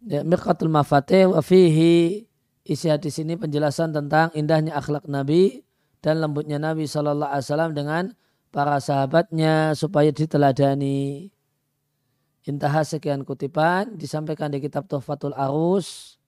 Mirqatul 0.02 0.70
Mafatih 0.70 1.30
wa 1.30 1.42
fihi 1.42 2.26
isi 2.66 2.86
hadis 2.90 3.22
ini 3.22 3.38
penjelasan 3.38 3.94
tentang 3.94 4.34
indahnya 4.34 4.74
akhlak 4.74 5.06
Nabi 5.06 5.62
dan 6.02 6.18
lembutnya 6.18 6.58
Nabi 6.58 6.90
Shallallahu 6.90 7.30
Alaihi 7.30 7.46
Wasallam 7.46 7.72
dengan 7.74 8.04
para 8.50 8.78
sahabatnya 8.82 9.78
supaya 9.78 10.10
diteladani. 10.10 11.30
Intaha 12.46 12.86
sekian 12.86 13.26
kutipan 13.26 13.98
disampaikan 13.98 14.50
di 14.54 14.62
kitab 14.62 14.86
Tuhfatul 14.86 15.34
Arus 15.34 16.18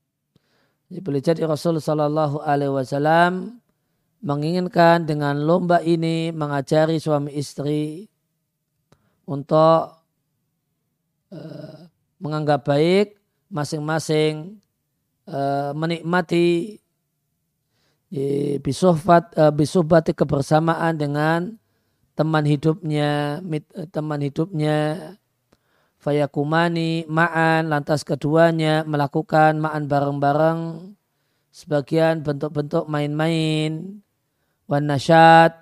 boleh 0.89 1.21
jadi 1.21 1.45
Rasul 1.45 1.85
Shallallahu 1.85 2.41
Alaihi 2.41 2.73
Wasallam 2.73 3.61
menginginkan 4.25 5.05
dengan 5.05 5.37
lomba 5.39 5.85
ini 5.85 6.33
mengajari 6.33 6.97
suami 6.99 7.37
istri 7.37 8.09
untuk 9.29 9.98
menganggap 12.19 12.65
baik 12.65 13.19
masing-masing 13.49 14.61
uh, 15.29 15.73
menikmati 15.73 16.81
bisuhbat 18.65 19.37
uh, 19.37 19.53
bisuhbati 19.53 20.17
kebersamaan 20.17 20.97
dengan 20.97 21.41
teman 22.17 22.45
hidupnya 22.45 23.41
teman 23.93 24.21
hidupnya. 24.25 25.13
Fayakumani 25.99 27.11
ma'an 27.11 27.67
lantas 27.67 28.07
keduanya 28.07 28.87
melakukan 28.87 29.59
ma'an 29.59 29.91
bareng-bareng. 29.91 30.95
Sebagian 31.51 32.23
bentuk-bentuk 32.23 32.87
main-main 32.87 33.99
wan 34.71 34.87
nasyad 34.87 35.59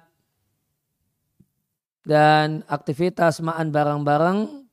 dan 2.04 2.68
aktivitas 2.68 3.40
ma'an 3.40 3.72
bareng-bareng 3.72 4.65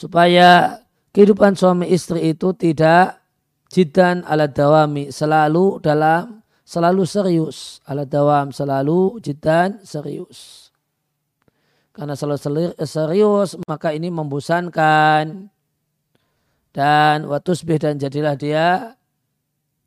supaya 0.00 0.80
kehidupan 1.12 1.52
suami 1.52 1.92
istri 1.92 2.32
itu 2.32 2.56
tidak 2.56 3.20
jidan 3.68 4.24
ala 4.24 4.48
dawami 4.48 5.12
selalu 5.12 5.76
dalam 5.84 6.40
selalu 6.64 7.02
serius. 7.04 7.84
Ala 7.84 8.08
dawam 8.08 8.48
selalu 8.48 9.20
jidan 9.20 9.84
serius. 9.84 10.72
Karena 11.92 12.16
selalu 12.16 12.72
serius 12.80 13.60
maka 13.68 13.92
ini 13.92 14.08
membosankan. 14.08 15.52
Dan 16.70 17.26
watusbih 17.26 17.82
dan 17.82 17.98
jadilah 17.98 18.38
dia 18.38 18.94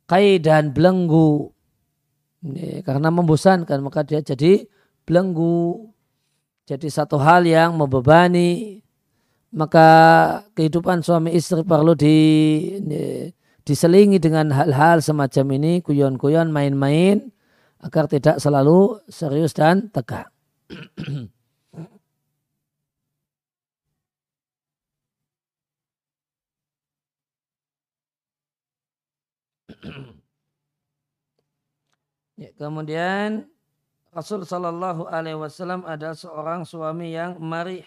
kai 0.04 0.36
dan 0.38 0.70
belenggu. 0.70 1.48
Ini, 2.44 2.84
karena 2.84 3.08
membosankan 3.08 3.80
maka 3.80 4.04
dia 4.04 4.20
jadi 4.20 4.68
belenggu. 5.08 5.88
Jadi 6.68 6.92
satu 6.92 7.16
hal 7.16 7.48
yang 7.48 7.80
membebani 7.80 8.83
maka 9.54 9.88
kehidupan 10.58 11.06
suami 11.06 11.30
istri 11.30 11.62
perlu 11.62 11.94
di, 11.94 12.18
diselingi 13.62 14.18
dengan 14.18 14.50
hal-hal 14.50 14.98
semacam 14.98 15.46
ini 15.54 15.72
kuyon-kuyon 15.78 16.50
main-main 16.50 17.30
agar 17.78 18.10
tidak 18.10 18.42
selalu 18.42 18.98
serius 19.06 19.54
dan 19.54 19.86
tegang 19.94 20.26
ya, 32.34 32.50
kemudian 32.58 33.46
Rasul 34.14 34.46
Shallallahu 34.46 35.10
Alaihi 35.10 35.38
Wasallam 35.38 35.82
adalah 35.86 36.14
seorang 36.14 36.62
suami 36.62 37.14
yang 37.14 37.38
marih 37.42 37.82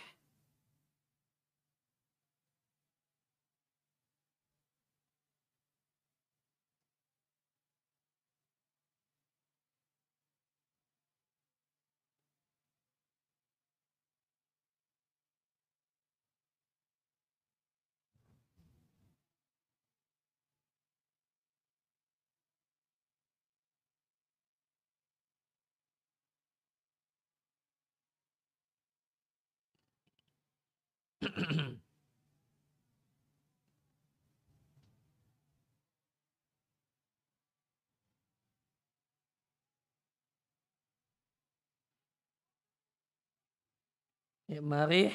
mari 44.61 45.13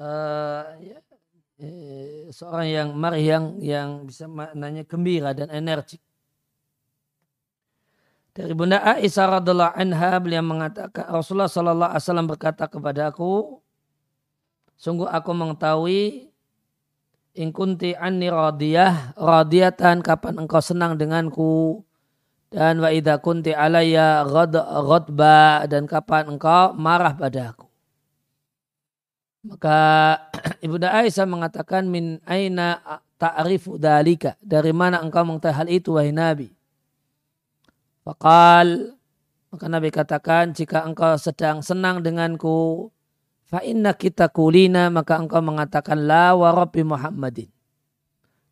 uh, 0.00 0.64
ya, 0.88 0.98
eh, 1.60 2.28
seorang 2.32 2.68
yang 2.68 2.88
mari 2.96 3.26
yang 3.28 3.60
yang 3.60 3.88
bisa 4.08 4.24
maknanya 4.26 4.82
gembira 4.88 5.36
dan 5.36 5.52
energik. 5.52 6.00
Dari 8.30 8.54
Bunda 8.54 8.78
Aisyah 8.80 9.42
radhiallahu 9.42 9.74
anha 9.74 10.14
beliau 10.22 10.46
mengatakan 10.46 11.02
Rasulullah 11.10 11.50
sallallahu 11.50 11.90
alaihi 11.92 12.04
wasallam 12.06 12.28
berkata 12.30 12.64
kepada 12.70 13.10
aku 13.10 13.58
sungguh 14.78 15.10
aku 15.10 15.30
mengetahui 15.34 16.30
in 17.34 17.50
kunti 17.50 17.92
anni 17.98 18.30
radiyah 18.30 19.18
radiyatan 19.18 20.00
kapan 20.00 20.46
engkau 20.46 20.62
senang 20.62 20.94
denganku 20.94 21.82
dan 22.50 22.82
wa 22.82 22.90
idza 22.90 23.22
kunti 23.22 23.54
alayya 23.54 24.26
ghad 24.26 24.58
ghadba 24.58 25.70
dan 25.70 25.86
kapan 25.86 26.34
engkau 26.34 26.74
marah 26.74 27.14
padaku. 27.14 27.70
Maka 29.46 29.78
Ibunda 30.66 30.92
Aisyah 30.92 31.24
mengatakan 31.24 31.88
min 31.88 32.20
aina 32.28 33.00
ta'rifu 33.16 33.80
dalika 33.80 34.36
dari 34.42 34.74
mana 34.74 35.00
engkau 35.00 35.24
mengetahui 35.24 35.56
hal 35.56 35.68
itu 35.72 35.96
wahai 35.96 36.12
Nabi 36.12 36.52
Fakal 38.04 38.96
maka 39.50 39.66
Nabi 39.66 39.88
katakan 39.90 40.50
jika 40.50 40.82
engkau 40.86 41.14
sedang 41.18 41.62
senang 41.62 42.02
denganku 42.02 42.90
fa 43.46 43.62
inna 43.62 43.94
kita 43.94 44.30
kulina 44.30 44.90
maka 44.90 45.18
engkau 45.18 45.42
mengatakan 45.42 46.06
la 46.06 46.34
wa 46.34 46.54
rabbi 46.54 46.86
Muhammadin. 46.86 47.50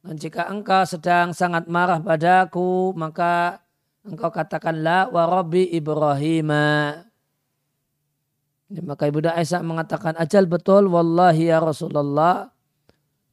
Dan 0.03 0.15
jika 0.15 0.47
engkau 0.47 0.87
sedang 0.87 1.35
sangat 1.35 1.67
marah 1.67 1.99
padaku 2.03 2.95
maka 2.95 3.63
engkau 4.09 4.33
katakan 4.33 4.81
la 4.81 5.07
wa 5.13 5.29
rabbi 5.29 5.69
Ibrahim. 5.71 6.51
Ya, 8.69 8.85
maka 8.85 9.09
Ibu 9.09 9.25
Aisyah 9.25 9.65
mengatakan 9.65 10.13
ajal 10.21 10.45
betul 10.45 10.93
wallahi 10.93 11.49
ya 11.49 11.57
Rasulullah 11.57 12.53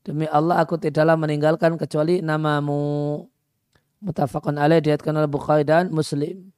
demi 0.07 0.23
Allah 0.31 0.63
aku 0.63 0.79
tidaklah 0.79 1.19
meninggalkan 1.19 1.75
kecuali 1.75 2.23
namamu 2.23 3.19
mutafakun 3.99 4.55
alaih 4.55 4.79
diatkan 4.79 5.11
oleh 5.11 5.27
Bukhari 5.27 5.67
dan 5.67 5.91
Muslim. 5.91 6.55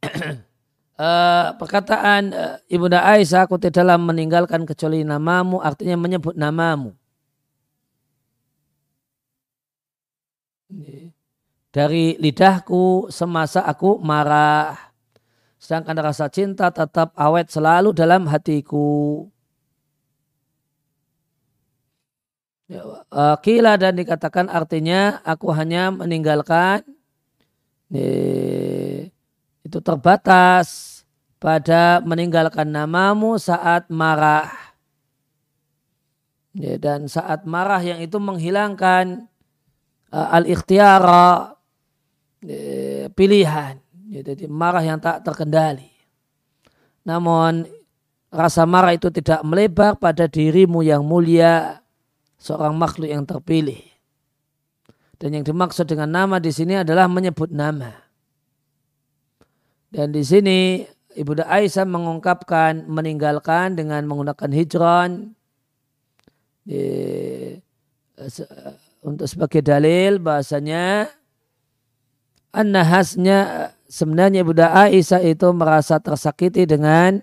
uh, 0.00 1.52
perkataan 1.60 2.32
uh, 2.32 2.56
Ibunda 2.72 3.04
Aisyah 3.04 3.44
aku 3.44 3.60
tidaklah 3.60 4.00
meninggalkan 4.00 4.64
kecuali 4.64 5.04
namamu 5.04 5.60
artinya 5.60 6.00
menyebut 6.00 6.32
namamu. 6.32 6.96
Dari 11.70 12.18
lidahku 12.18 13.06
semasa 13.14 13.62
aku 13.62 14.02
marah. 14.02 14.74
Sedangkan 15.60 15.94
rasa 16.02 16.26
cinta 16.26 16.74
tetap 16.74 17.14
awet 17.14 17.46
selalu 17.46 17.94
dalam 17.94 18.26
hatiku. 18.26 19.30
Ya, 22.66 22.82
uh, 22.86 23.36
kila 23.38 23.78
dan 23.78 23.98
dikatakan 23.98 24.50
artinya 24.50 25.22
aku 25.26 25.50
hanya 25.50 25.90
meninggalkan 25.90 26.86
itu 29.66 29.78
terbatas 29.82 31.02
pada 31.42 31.98
meninggalkan 32.02 32.70
namamu 32.70 33.38
saat 33.38 33.90
marah. 33.90 34.50
Dan 36.54 37.06
saat 37.06 37.46
marah 37.46 37.78
yang 37.82 38.02
itu 38.02 38.18
menghilangkan 38.18 39.26
al-ikhtiyara 40.10 41.54
uh, 41.54 41.59
pilihan. 43.14 43.76
Ya, 44.10 44.20
jadi 44.26 44.50
marah 44.50 44.82
yang 44.82 44.98
tak 44.98 45.22
terkendali. 45.22 45.86
Namun 47.06 47.68
rasa 48.30 48.66
marah 48.66 48.90
itu 48.90 49.06
tidak 49.14 49.40
melebar 49.46 49.94
pada 49.94 50.26
dirimu 50.26 50.82
yang 50.82 51.06
mulia, 51.06 51.78
seorang 52.40 52.74
makhluk 52.74 53.06
yang 53.06 53.22
terpilih. 53.22 53.78
Dan 55.20 55.36
yang 55.36 55.44
dimaksud 55.44 55.84
dengan 55.84 56.08
nama 56.08 56.40
di 56.40 56.48
sini 56.48 56.80
adalah 56.80 57.04
menyebut 57.04 57.52
nama. 57.52 57.92
Dan 59.92 60.16
di 60.16 60.24
sini 60.24 60.80
Ibunda 61.12 61.44
Aisyah 61.50 61.84
mengungkapkan 61.84 62.86
meninggalkan 62.86 63.74
dengan 63.74 64.06
menggunakan 64.06 64.50
hijron 64.54 65.34
untuk 69.02 69.26
sebagai 69.26 69.60
dalil 69.60 70.22
bahasanya 70.22 71.10
an-nahasnya 72.50 73.70
sebenarnya 73.90 74.46
Bunda 74.46 74.70
Aisyah 74.70 75.22
itu 75.26 75.50
merasa 75.50 75.98
tersakiti 75.98 76.66
dengan 76.66 77.18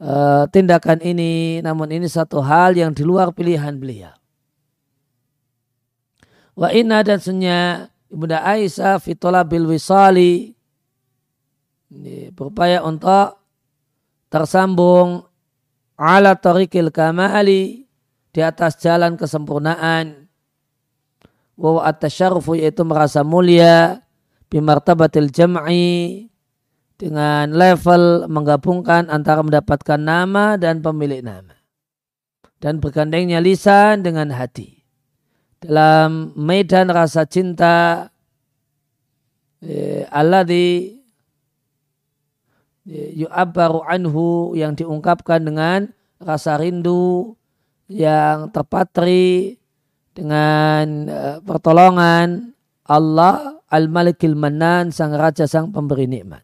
uh, 0.00 0.44
tindakan 0.52 1.00
ini, 1.00 1.64
namun 1.64 1.88
ini 1.88 2.08
satu 2.08 2.44
hal 2.44 2.76
yang 2.76 2.92
di 2.92 3.04
luar 3.04 3.32
pilihan 3.32 3.76
beliau. 3.80 4.12
Wa 6.58 6.74
inna 6.74 7.06
dan 7.06 7.22
sunya 7.22 7.86
Ibunda 8.08 8.40
Aisyah 8.40 8.98
fitola 8.98 9.44
bil 9.44 9.68
wisali 9.68 10.56
berupaya 12.32 12.84
untuk 12.84 13.36
tersambung 14.28 15.24
ala 15.96 16.36
tarikil 16.36 16.92
kamali 16.92 17.88
di 18.32 18.40
atas 18.44 18.76
jalan 18.80 19.16
kesempurnaan 19.16 20.27
wa 21.58 21.82
at 21.82 21.98
yaitu 22.06 22.82
merasa 22.86 23.26
mulia 23.26 24.06
bimartabatil 24.46 25.28
jam'i 25.34 26.30
dengan 26.98 27.50
level 27.50 28.30
menggabungkan 28.30 29.10
antara 29.10 29.42
mendapatkan 29.42 29.98
nama 29.98 30.54
dan 30.54 30.78
pemilik 30.82 31.22
nama. 31.22 31.58
Dan 32.58 32.82
bergandengnya 32.82 33.38
lisan 33.38 34.02
dengan 34.02 34.34
hati. 34.34 34.82
Dalam 35.62 36.34
medan 36.34 36.90
rasa 36.90 37.22
cinta 37.26 38.10
eh, 39.62 40.06
Allah 40.10 40.42
di 40.42 40.98
eh, 42.86 43.10
yu'abbaru 43.22 43.86
anhu 43.86 44.58
yang 44.58 44.74
diungkapkan 44.74 45.38
dengan 45.42 45.90
rasa 46.18 46.58
rindu 46.58 47.38
yang 47.86 48.50
terpatri 48.50 49.58
dengan 50.18 51.06
eh, 51.06 51.38
pertolongan 51.46 52.50
Allah 52.90 53.62
Al-Malikil 53.70 54.34
Manan, 54.34 54.90
Sang 54.90 55.14
Raja, 55.14 55.46
Sang 55.46 55.70
Pemberi 55.70 56.10
Nikmat. 56.10 56.42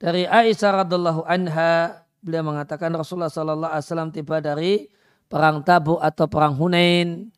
Dari 0.00 0.24
Aisyah 0.24 0.86
radhiallahu 0.86 1.28
anha, 1.28 2.00
beliau 2.24 2.48
mengatakan 2.48 2.88
Rasulullah 2.96 3.28
sallallahu 3.28 3.68
alaihi 3.68 3.84
wasallam 3.84 4.10
tiba 4.16 4.40
dari 4.40 4.88
perang 5.28 5.60
Tabuk 5.60 6.00
atau 6.00 6.24
perang 6.24 6.56
Hunain 6.56 7.28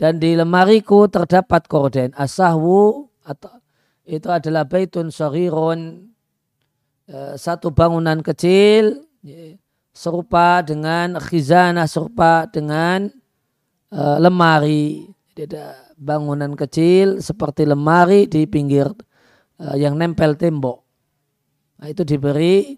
dan 0.00 0.16
di 0.16 0.32
lemariku 0.32 1.04
terdapat 1.12 1.68
korden 1.68 2.16
asahwu 2.16 3.12
atau 3.22 3.60
itu 4.02 4.26
adalah 4.26 4.66
baitun 4.66 5.14
sarirun 5.14 6.10
e, 7.06 7.38
satu 7.38 7.70
bangunan 7.70 8.18
kecil 8.18 9.06
serupa 9.92 10.64
dengan 10.64 11.20
khizanah 11.20 11.84
serupa 11.84 12.48
dengan 12.48 13.12
uh, 13.92 14.16
lemari 14.16 15.12
jadi 15.32 15.48
ada 15.48 15.66
bangunan 15.96 16.52
kecil 16.52 17.24
seperti 17.24 17.64
lemari 17.64 18.28
di 18.28 18.44
pinggir 18.44 18.84
uh, 19.56 19.76
yang 19.80 19.96
nempel 19.96 20.36
tembok. 20.36 20.84
Nah, 21.80 21.88
itu 21.88 22.04
diberi 22.04 22.76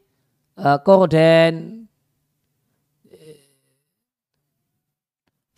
uh, 0.62 0.78
korden. 0.78 1.82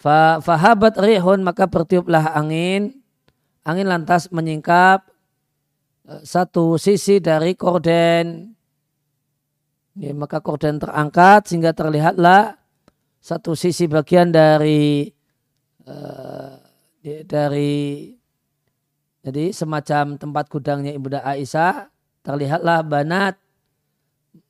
Fahabat 0.07 0.97
rihun 1.03 1.45
maka 1.45 1.69
bertiuplah 1.69 2.33
angin. 2.33 3.03
Angin 3.67 3.91
lantas 3.91 4.31
menyingkap 4.31 5.03
satu 6.23 6.79
sisi 6.79 7.19
dari 7.21 7.59
korden. 7.59 8.56
Ya, 9.97 10.13
maka 10.13 10.45
korden 10.45 10.77
terangkat 10.77 11.49
sehingga 11.49 11.73
terlihatlah 11.73 12.61
satu 13.17 13.57
sisi 13.57 13.89
bagian 13.89 14.29
dari 14.29 15.09
uh, 15.89 16.61
dari 17.25 18.13
jadi 19.25 19.51
semacam 19.51 20.21
tempat 20.21 20.45
gudangnya 20.53 20.93
Ibunda 20.93 21.25
Aisyah 21.25 21.89
terlihatlah 22.21 22.85
banat 22.85 23.41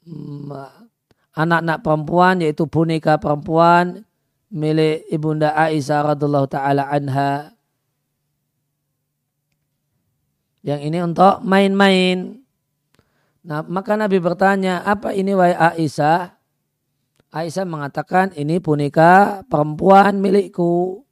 mm, 0.05 0.51
anak-anak 1.39 1.79
perempuan 1.81 2.43
yaitu 2.43 2.67
boneka 2.67 3.17
perempuan 3.17 4.03
milik 4.51 5.07
Ibunda 5.09 5.55
Aisyah 5.55 6.13
radhiallahu 6.13 6.49
taala 6.51 6.91
anha 6.91 7.57
yang 10.67 10.83
ini 10.83 10.99
untuk 10.99 11.47
main-main. 11.47 12.43
Nah, 13.47 13.63
maka 13.63 13.95
Nabi 13.95 14.19
bertanya, 14.19 14.83
apa 14.83 15.15
ini 15.15 15.31
wahai 15.31 15.55
Aisyah? 15.55 16.35
Aisyah 17.31 17.63
mengatakan, 17.63 18.35
ini 18.35 18.59
boneka 18.59 19.47
perempuan 19.47 20.19
milikku. 20.19 21.07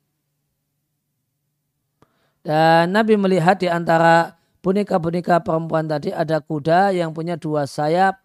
Dan 2.42 2.90
Nabi 2.90 3.14
melihat 3.14 3.62
di 3.62 3.70
antara 3.70 4.35
boneka-boneka 4.66 5.47
perempuan 5.47 5.87
tadi 5.87 6.11
ada 6.11 6.42
kuda 6.42 6.90
yang 6.90 7.14
punya 7.14 7.38
dua 7.38 7.70
sayap. 7.70 8.18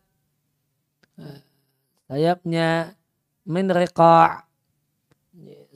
Sayapnya 2.10 2.98
min 3.46 3.70
riqa. 3.70 4.42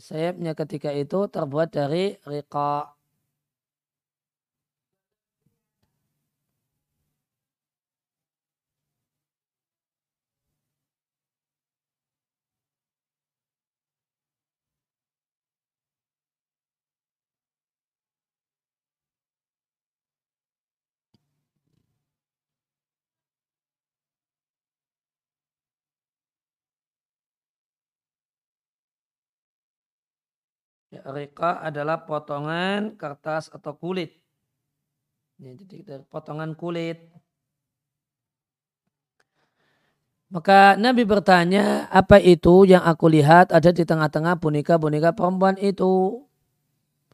Sayapnya 0.02 0.58
ketika 0.58 0.90
itu 0.90 1.30
terbuat 1.30 1.70
dari 1.70 2.18
riqa. 2.26 2.90
Rika 31.04 31.60
adalah 31.60 32.08
potongan 32.08 32.96
kertas 32.96 33.52
atau 33.52 33.76
kulit. 33.76 34.16
Ya, 35.42 35.52
jadi 35.60 35.78
dari 35.84 36.04
potongan 36.08 36.56
kulit. 36.56 37.12
Maka 40.34 40.80
Nabi 40.82 41.06
bertanya, 41.06 41.86
apa 41.94 42.18
itu 42.18 42.66
yang 42.66 42.82
aku 42.82 43.06
lihat 43.06 43.54
ada 43.54 43.70
di 43.70 43.86
tengah-tengah 43.86 44.42
boneka-boneka 44.42 45.14
perempuan 45.14 45.60
itu? 45.62 46.26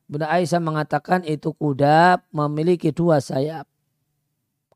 Bunda 0.07 0.31
Aisyah 0.31 0.63
mengatakan 0.63 1.27
itu 1.27 1.51
kuda 1.51 2.23
memiliki 2.31 2.95
dua 2.95 3.19
sayap. 3.19 3.67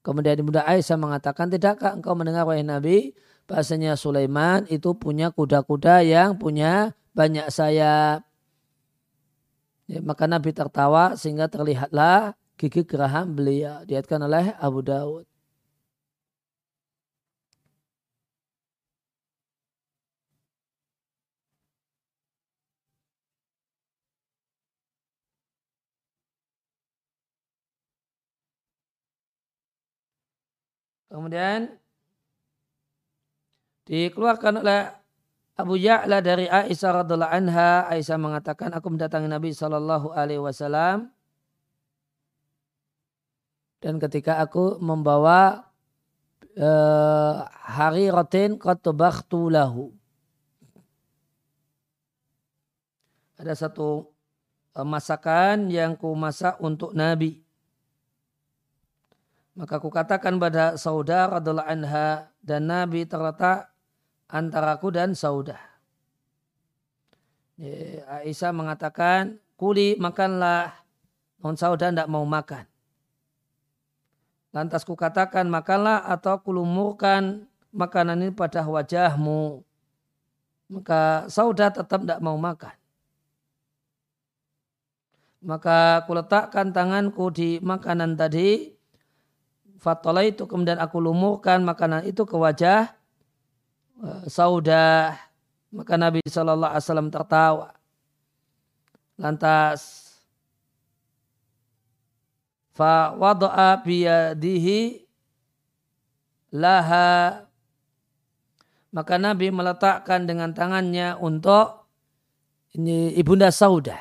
Kemudian 0.03 0.43
Bunda 0.43 0.67
Aisyah 0.67 0.99
mengatakan, 0.99 1.47
tidakkah 1.47 1.95
engkau 1.95 2.19
mendengar 2.19 2.43
wahai 2.43 2.67
Nabi, 2.67 3.15
bahasanya 3.47 3.95
Sulaiman 3.95 4.67
itu 4.67 4.91
punya 4.91 5.31
kuda-kuda 5.31 6.03
yang 6.03 6.35
punya 6.35 6.91
banyak 7.15 7.47
sayap. 7.47 8.27
Ya, 9.91 9.99
maka 9.99 10.25
Nabi 10.31 10.55
tertawa 10.55 11.19
sehingga 11.19 11.51
terlihatlah 11.51 12.35
gigi 12.59 12.81
geraham 12.87 13.35
beliau. 13.35 13.83
Diatkan 13.83 14.23
oleh 14.23 14.55
Abu 14.59 14.79
Dawud. 14.79 15.27
Kemudian 31.13 31.69
dikeluarkan 33.87 34.63
oleh 34.63 35.02
Abu 35.53 35.77
Ya'la 35.77 36.17
dari 36.25 36.49
Aisyah 36.49 37.05
radhiallahu 37.05 37.29
anha, 37.29 37.85
Aisyah 37.85 38.17
mengatakan 38.17 38.73
aku 38.73 38.89
mendatangi 38.89 39.29
Nabi 39.29 39.53
sallallahu 39.53 40.09
alaihi 40.09 40.41
wasallam 40.41 41.13
dan 43.77 44.01
ketika 44.01 44.41
aku 44.41 44.81
membawa 44.81 45.69
uh, 46.55 47.45
hari 47.69 48.09
rotin 48.09 48.57
kotobakhtu 48.57 49.51
lahu. 49.51 49.91
Ada 53.37 53.67
satu 53.67 54.07
uh, 54.73 54.87
masakan 54.87 55.69
yang 55.69 55.93
ku 55.93 56.15
masak 56.15 56.57
untuk 56.63 56.95
Nabi. 56.95 57.43
Maka 59.53 59.77
aku 59.77 59.93
katakan 59.93 60.41
pada 60.41 60.81
saudara 60.81 61.37
radhiallahu 61.37 61.69
anha 61.69 62.33
dan 62.41 62.65
Nabi 62.65 63.05
terletak 63.05 63.72
antaraku 64.33 64.89
dan 64.89 65.13
Saudah. 65.13 65.61
Aisyah 68.09 68.49
mengatakan, 68.49 69.37
kuli 69.53 69.93
makanlah, 70.01 70.73
non 71.37 71.53
Saudah 71.53 71.93
tidak 71.93 72.09
mau 72.09 72.25
makan. 72.25 72.65
Lantas 74.49 74.81
ku 74.85 74.97
katakan 74.97 75.49
makanlah 75.49 76.01
atau 76.09 76.41
kulumurkan 76.41 77.45
makanan 77.69 78.25
ini 78.25 78.33
pada 78.33 78.65
wajahmu. 78.65 79.61
Maka 80.73 81.29
Saudah 81.29 81.69
tetap 81.69 82.01
tidak 82.01 82.21
mau 82.21 82.37
makan. 82.37 82.73
Maka 85.43 86.05
kuletakkan 86.09 86.73
tanganku 86.73 87.29
di 87.29 87.61
makanan 87.61 88.17
tadi. 88.17 88.73
Fatola 89.77 90.23
itu 90.23 90.47
kemudian 90.47 90.79
aku 90.79 91.03
lumurkan 91.03 91.59
makanan 91.67 92.07
itu 92.07 92.23
ke 92.23 92.39
wajah 92.39 93.02
saudah 94.27 95.17
maka 95.73 95.97
Nabi 95.97 96.21
Shallallahu 96.29 96.69
Alaihi 96.69 96.85
Wasallam 96.85 97.09
tertawa. 97.09 97.73
Lantas 99.17 99.81
fa 102.77 103.17
wada'a 103.17 103.81
biyadihi 103.81 105.01
laha. 106.53 107.45
Maka 108.93 109.17
Nabi 109.17 109.49
meletakkan 109.49 110.29
dengan 110.29 110.53
tangannya 110.53 111.17
untuk 111.17 111.89
ini 112.77 113.17
ibunda 113.17 113.49
Saudah. 113.49 113.97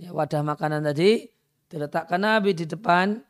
Ya, 0.00 0.10
wadah 0.16 0.40
makanan 0.40 0.80
tadi 0.80 1.28
diletakkan 1.68 2.24
Nabi 2.24 2.56
di 2.56 2.64
depan 2.64 3.20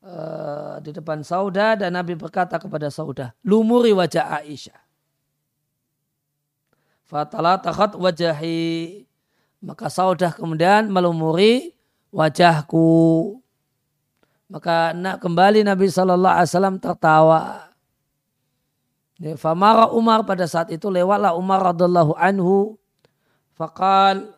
uh, 0.00 0.80
di 0.80 0.90
depan 0.90 1.20
Saudah 1.20 1.76
dan 1.76 1.92
Nabi 1.94 2.16
berkata 2.16 2.58
kepada 2.58 2.90
Saudah 2.90 3.30
lumuri 3.44 3.94
wajah 3.94 4.42
Aisyah 4.42 4.81
Fatala 7.12 7.60
takhat 7.60 7.92
wajahi. 7.92 9.04
Maka 9.60 9.92
saudah 9.92 10.32
kemudian 10.32 10.88
melumuri 10.88 11.76
wajahku. 12.08 13.36
Maka 14.48 14.96
nak 14.96 15.20
kembali 15.20 15.60
Nabi 15.60 15.92
Shallallahu 15.92 16.32
Alaihi 16.40 16.48
Wasallam 16.48 16.76
tertawa. 16.80 17.68
Famara 19.36 19.92
Umar 19.92 20.24
pada 20.24 20.48
saat 20.48 20.72
itu 20.72 20.88
lewatlah 20.88 21.36
Umar 21.36 21.60
radhiallahu 21.60 22.16
anhu. 22.16 22.80
Fakal 23.52 24.32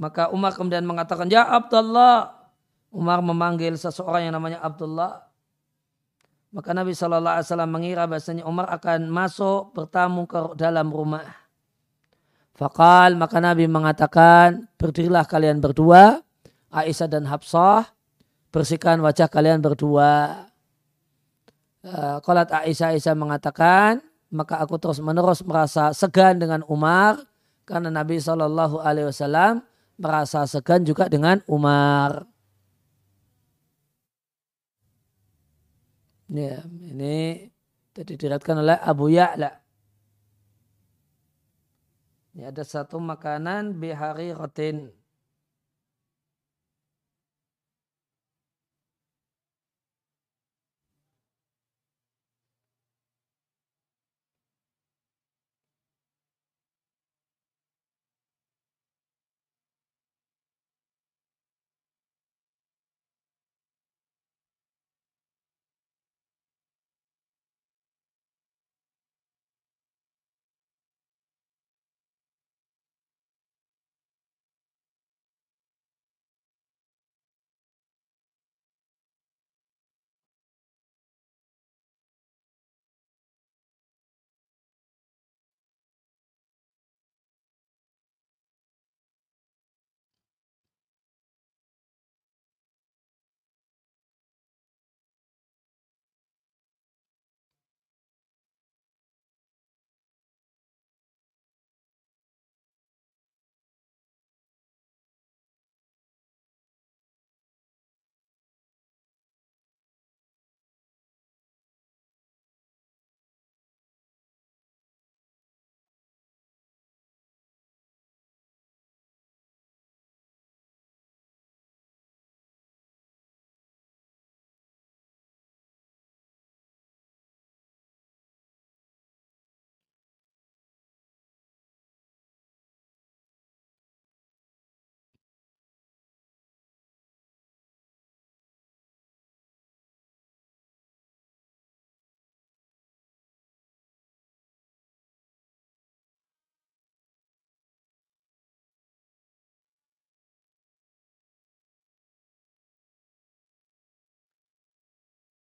Maka 0.00 0.32
Umar 0.32 0.56
kemudian 0.56 0.88
mengatakan, 0.88 1.28
Ya 1.28 1.44
Abdullah. 1.44 2.32
Umar 2.90 3.20
memanggil 3.20 3.76
seseorang 3.76 4.26
yang 4.26 4.34
namanya 4.34 4.64
Abdullah. 4.64 5.29
Maka 6.50 6.74
Nabi 6.74 6.98
Shallallahu 6.98 7.36
Alaihi 7.38 7.46
Wasallam 7.46 7.70
mengira 7.70 8.02
bahasanya 8.10 8.42
Umar 8.42 8.66
akan 8.74 9.06
masuk 9.06 9.70
bertamu 9.70 10.26
ke 10.26 10.58
dalam 10.58 10.90
rumah. 10.90 11.26
Fakal 12.58 13.14
maka 13.16 13.38
Nabi 13.38 13.70
mengatakan 13.70 14.68
berdirilah 14.76 15.24
kalian 15.24 15.62
berdua 15.62 16.20
Aisyah 16.70 17.08
dan 17.08 17.24
Hafsah 17.26 17.88
bersihkan 18.50 18.98
wajah 19.02 19.30
kalian 19.30 19.62
berdua. 19.62 20.44
Kolat 22.20 22.52
eh, 22.52 22.68
Aisyah 22.68 22.98
Aisyah 22.98 23.16
mengatakan 23.16 24.04
maka 24.30 24.62
aku 24.62 24.78
terus 24.78 25.02
menerus 25.02 25.42
merasa 25.42 25.90
segan 25.90 26.38
dengan 26.38 26.62
Umar 26.70 27.18
karena 27.66 27.90
Nabi 27.90 28.22
Shallallahu 28.22 28.78
Alaihi 28.82 29.10
Wasallam 29.10 29.62
merasa 29.98 30.46
segan 30.46 30.86
juga 30.86 31.10
dengan 31.10 31.42
Umar. 31.50 32.29
Ya, 36.30 36.62
ini 36.62 37.50
tadi 37.90 38.14
diriatkan 38.14 38.62
oleh 38.62 38.78
Abu 38.78 39.10
Ya'la. 39.10 39.50
Ini 42.38 42.54
ada 42.54 42.62
satu 42.62 43.02
makanan 43.02 43.74
bihari 43.82 44.30
rotin. 44.30 44.94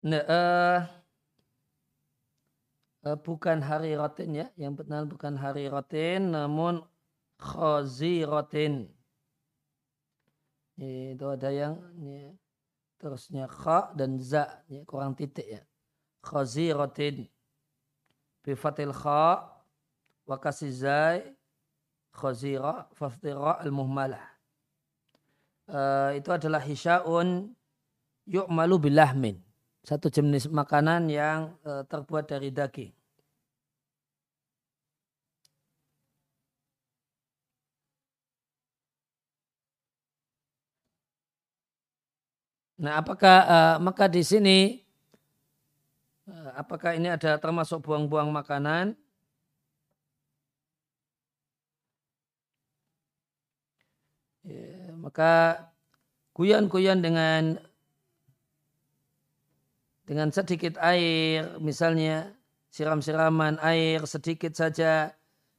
Nah, 0.03 0.19
uh, 0.27 0.79
uh, 3.07 3.19
bukan 3.23 3.63
hari 3.63 3.95
rotin 3.95 4.35
ya, 4.35 4.51
yang 4.59 4.75
benar 4.75 5.07
bukan 5.07 5.39
hari 5.39 5.71
rotin, 5.71 6.35
namun 6.35 6.83
khozi 7.39 8.27
rotin. 8.27 8.91
Itu 10.75 11.31
ada 11.31 11.55
yang 11.55 11.79
ya, 12.03 12.35
terusnya 12.99 13.47
kha 13.47 13.95
dan 13.95 14.19
za, 14.19 14.67
ya, 14.67 14.83
kurang 14.83 15.15
titik 15.15 15.47
ya. 15.47 15.63
Khozi 16.19 16.75
rotin. 16.75 17.31
Bifatil 18.43 18.91
kha 18.91 19.55
wa 20.27 20.37
kasizai 20.43 21.31
khazira 22.11 22.91
faftira 22.91 23.63
al-muhmalah. 23.63 24.35
Uh, 25.71 26.11
itu 26.19 26.27
adalah 26.35 26.59
hisya'un 26.59 27.55
yu'malu 28.27 28.91
bilahmin 28.91 29.39
satu 29.83 30.07
jenis 30.07 30.47
makanan 30.47 31.11
yang 31.11 31.59
uh, 31.67 31.83
terbuat 31.91 32.31
dari 32.31 32.55
daging. 32.55 32.95
Nah, 42.83 42.99
apakah 42.99 43.39
uh, 43.47 43.77
maka 43.79 44.11
di 44.11 44.23
sini 44.27 44.83
uh, 46.27 46.51
apakah 46.59 46.99
ini 46.99 47.15
ada 47.15 47.39
termasuk 47.39 47.79
buang-buang 47.87 48.31
makanan? 48.35 48.99
Ya, 54.43 54.91
maka 54.99 55.71
kuyan-kuyan 56.35 56.99
dengan 56.99 57.63
dengan 60.03 60.29
sedikit 60.35 60.79
air, 60.83 61.59
misalnya 61.63 62.35
siram-siraman 62.73 63.61
air 63.63 64.03
sedikit 64.09 64.53
saja, 64.57 65.15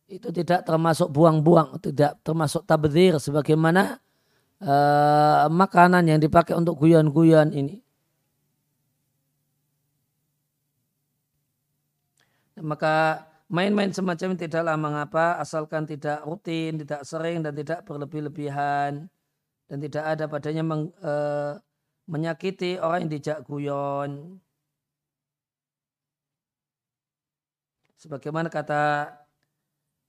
itu 0.10 0.30
tidak 0.30 0.68
termasuk 0.68 1.10
buang-buang, 1.10 1.80
tidak 1.80 2.20
termasuk 2.22 2.68
tabdir 2.68 3.18
sebagaimana 3.18 4.04
uh, 4.60 5.48
makanan 5.48 6.06
yang 6.06 6.20
dipakai 6.20 6.54
untuk 6.54 6.78
guyon-guyon 6.78 7.56
ini. 7.56 7.80
Maka 12.64 13.26
main-main 13.50 13.90
semacam 13.90 14.38
ini 14.38 14.40
tidaklah 14.46 14.78
mengapa 14.78 15.26
asalkan 15.42 15.90
tidak 15.90 16.22
rutin, 16.24 16.78
tidak 16.80 17.02
sering 17.04 17.42
dan 17.42 17.54
tidak 17.58 17.82
berlebih-lebihan 17.84 19.10
dan 19.68 19.78
tidak 19.82 20.04
ada 20.06 20.26
padanya 20.30 20.64
meng, 20.64 20.94
uh, 21.02 21.58
menyakiti 22.08 22.80
orang 22.80 23.08
yang 23.08 23.12
dijak 23.12 23.38
guyon. 23.48 24.40
Sebagaimana 28.00 28.52
kata 28.52 29.16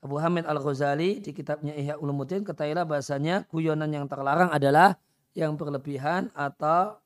Abu 0.02 0.18
Hamid 0.18 0.44
Al-Ghazali 0.44 1.22
di 1.22 1.30
kitabnya 1.30 1.72
Ihya 1.78 1.96
Ulumuddin, 1.96 2.42
ketahuilah 2.42 2.85
bahasanya 2.85 3.46
guyonan 3.48 3.88
yang 3.88 4.07
terlarang 4.11 4.50
adalah 4.50 4.98
yang 5.33 5.54
berlebihan 5.54 6.28
atau 6.35 6.98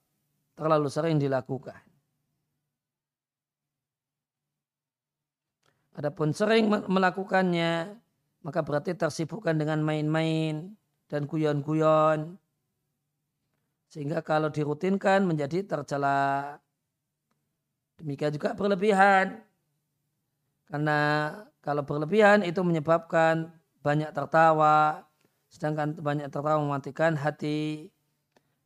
terlalu 0.57 0.89
sering 0.91 1.21
dilakukan. 1.21 1.79
Adapun 5.95 6.31
sering 6.31 6.71
melakukannya, 6.71 7.91
maka 8.43 8.61
berarti 8.63 8.95
tersibukkan 8.95 9.59
dengan 9.59 9.83
main-main 9.83 10.79
dan 11.11 11.27
guyon-guyon 11.27 12.39
sehingga 13.89 14.21
kalau 14.21 14.53
dirutinkan 14.53 15.25
menjadi 15.25 15.65
tercela. 15.65 16.57
Demikian 17.99 18.31
juga 18.37 18.55
berlebihan. 18.55 19.43
Karena 20.69 21.33
kalau 21.65 21.83
berlebihan 21.83 22.45
itu 22.45 22.61
menyebabkan 22.61 23.51
banyak 23.81 24.13
tertawa, 24.13 25.09
sedangkan 25.49 25.97
banyak 25.97 26.29
tertawa 26.29 26.61
mematikan 26.61 27.17
hati 27.17 27.89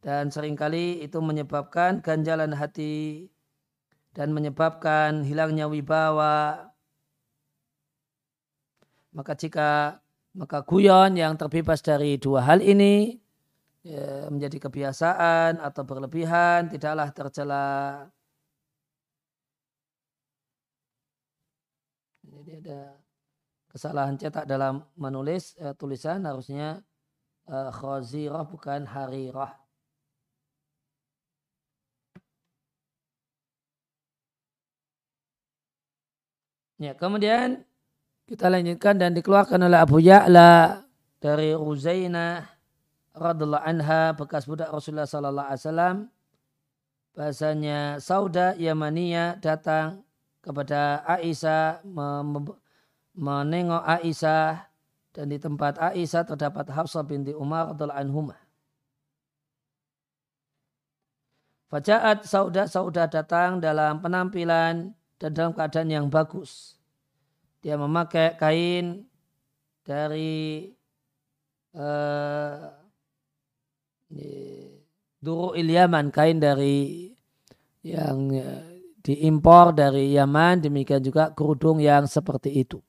dan 0.02 0.34
sering 0.34 0.58
kali 0.58 0.98
itu 0.98 1.22
menyebabkan 1.22 2.02
ganjalan 2.02 2.50
hati 2.50 3.30
dan 4.18 4.34
menyebabkan 4.34 5.22
hilangnya 5.22 5.70
wibawa. 5.70 6.74
Maka 9.14 9.38
jika 9.38 10.02
maka 10.34 10.66
guyon 10.66 11.14
yang 11.14 11.38
terbebas 11.38 11.86
dari 11.86 12.18
dua 12.18 12.42
hal 12.42 12.58
ini 12.58 13.21
ya, 13.86 14.30
menjadi 14.30 14.56
kebiasaan 14.70 15.58
atau 15.58 15.82
berlebihan 15.86 16.70
tidaklah 16.70 17.08
tercela. 17.14 18.08
Jadi 22.22 22.52
ada 22.62 22.80
kesalahan 23.72 24.16
cetak 24.20 24.46
dalam 24.46 24.82
menulis 24.98 25.54
eh, 25.58 25.74
tulisan 25.78 26.22
harusnya 26.26 26.82
eh, 27.50 27.70
khazirah 27.72 28.44
bukan 28.48 28.86
harirah. 28.86 29.52
Ya, 36.82 36.98
kemudian 36.98 37.62
kita 38.26 38.50
lanjutkan 38.50 38.98
dan 38.98 39.14
dikeluarkan 39.14 39.60
oleh 39.70 39.78
Abu 39.78 40.02
Ya'la 40.02 40.82
dari 41.22 41.54
Uzainah 41.54 42.51
radhiallahu 43.12 43.64
anha 43.64 44.16
bekas 44.16 44.48
budak 44.48 44.72
Rasulullah 44.72 45.08
sallallahu 45.08 45.48
alaihi 45.48 45.62
wasallam 45.62 45.96
bahasanya 47.12 48.00
Sauda 48.00 48.56
Yamania 48.56 49.36
datang 49.36 50.00
kepada 50.40 51.04
Aisyah 51.04 51.84
menengok 53.12 53.84
Aisyah 53.84 54.64
dan 55.12 55.26
di 55.28 55.36
tempat 55.36 55.76
Aisyah 55.76 56.24
terdapat 56.24 56.72
Hafsah 56.72 57.04
binti 57.04 57.36
Umar 57.36 57.76
radhiallahu 57.76 58.00
anhumah. 58.00 58.40
Fajaat 61.68 62.24
Sauda 62.28 62.68
Sauda 62.68 63.08
datang 63.08 63.60
dalam 63.60 64.00
penampilan 64.00 64.92
dan 65.20 65.30
dalam 65.32 65.52
keadaan 65.52 65.88
yang 65.88 66.06
bagus. 66.08 66.80
Dia 67.60 67.78
memakai 67.78 68.34
kain 68.36 69.06
dari 69.86 70.68
uh, 71.76 72.81
Duru 75.22 75.54
Yaman 75.54 76.10
kain 76.10 76.42
dari 76.42 77.06
yang 77.86 78.18
eh, 78.34 78.62
diimpor 79.06 79.70
dari 79.70 80.10
Yaman 80.18 80.66
demikian 80.66 81.02
juga 81.02 81.30
kerudung 81.30 81.78
yang 81.78 82.10
seperti 82.10 82.50
itu. 82.58 82.82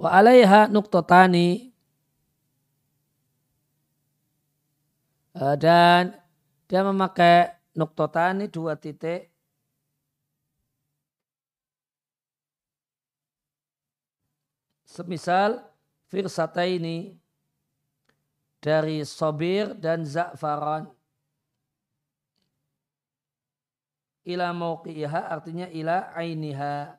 Wa 0.00 0.16
alaiha 0.20 0.68
nuktotani 0.72 1.72
eh, 5.36 5.56
dan 5.60 6.16
dia 6.68 6.80
memakai 6.84 7.52
nuktotani 7.76 8.48
dua 8.48 8.80
titik 8.80 9.35
Semisal 14.96 15.60
firsata 16.08 16.64
ini 16.64 17.12
dari 18.56 19.04
sobir 19.04 19.76
dan 19.76 20.08
za'faran. 20.08 20.88
Ila 24.24 24.56
mauqiha 24.56 25.28
artinya 25.28 25.68
ila 25.68 26.16
ainiha. 26.16 26.96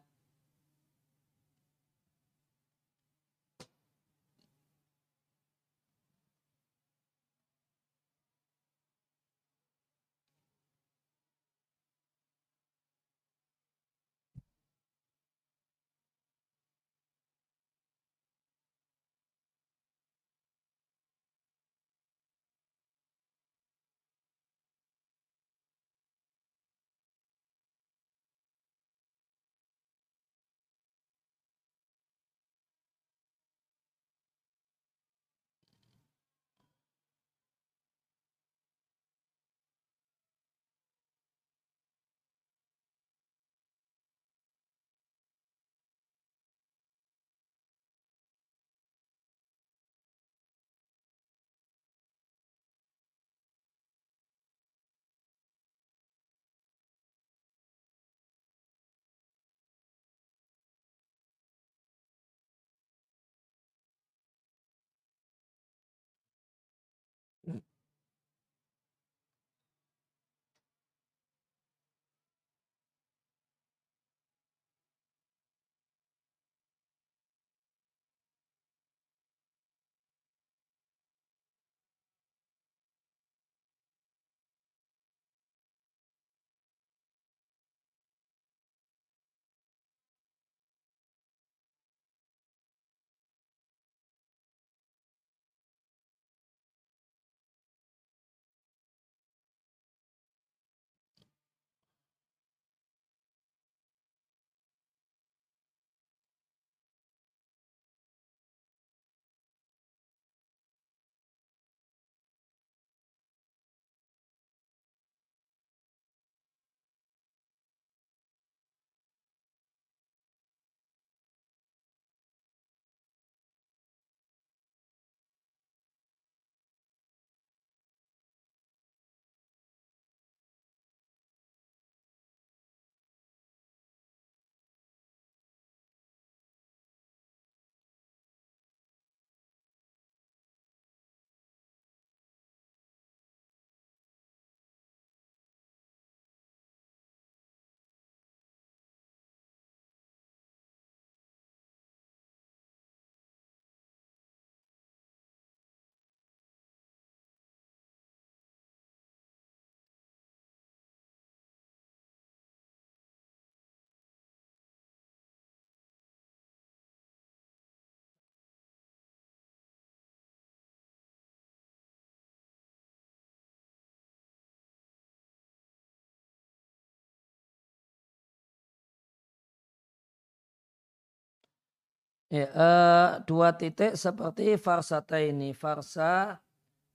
Ya, 182.28 182.52
uh, 182.52 183.10
dua 183.24 183.56
titik 183.56 183.96
seperti 183.96 184.60
farsata 184.60 185.16
ini. 185.16 185.56
Farsa 185.56 186.36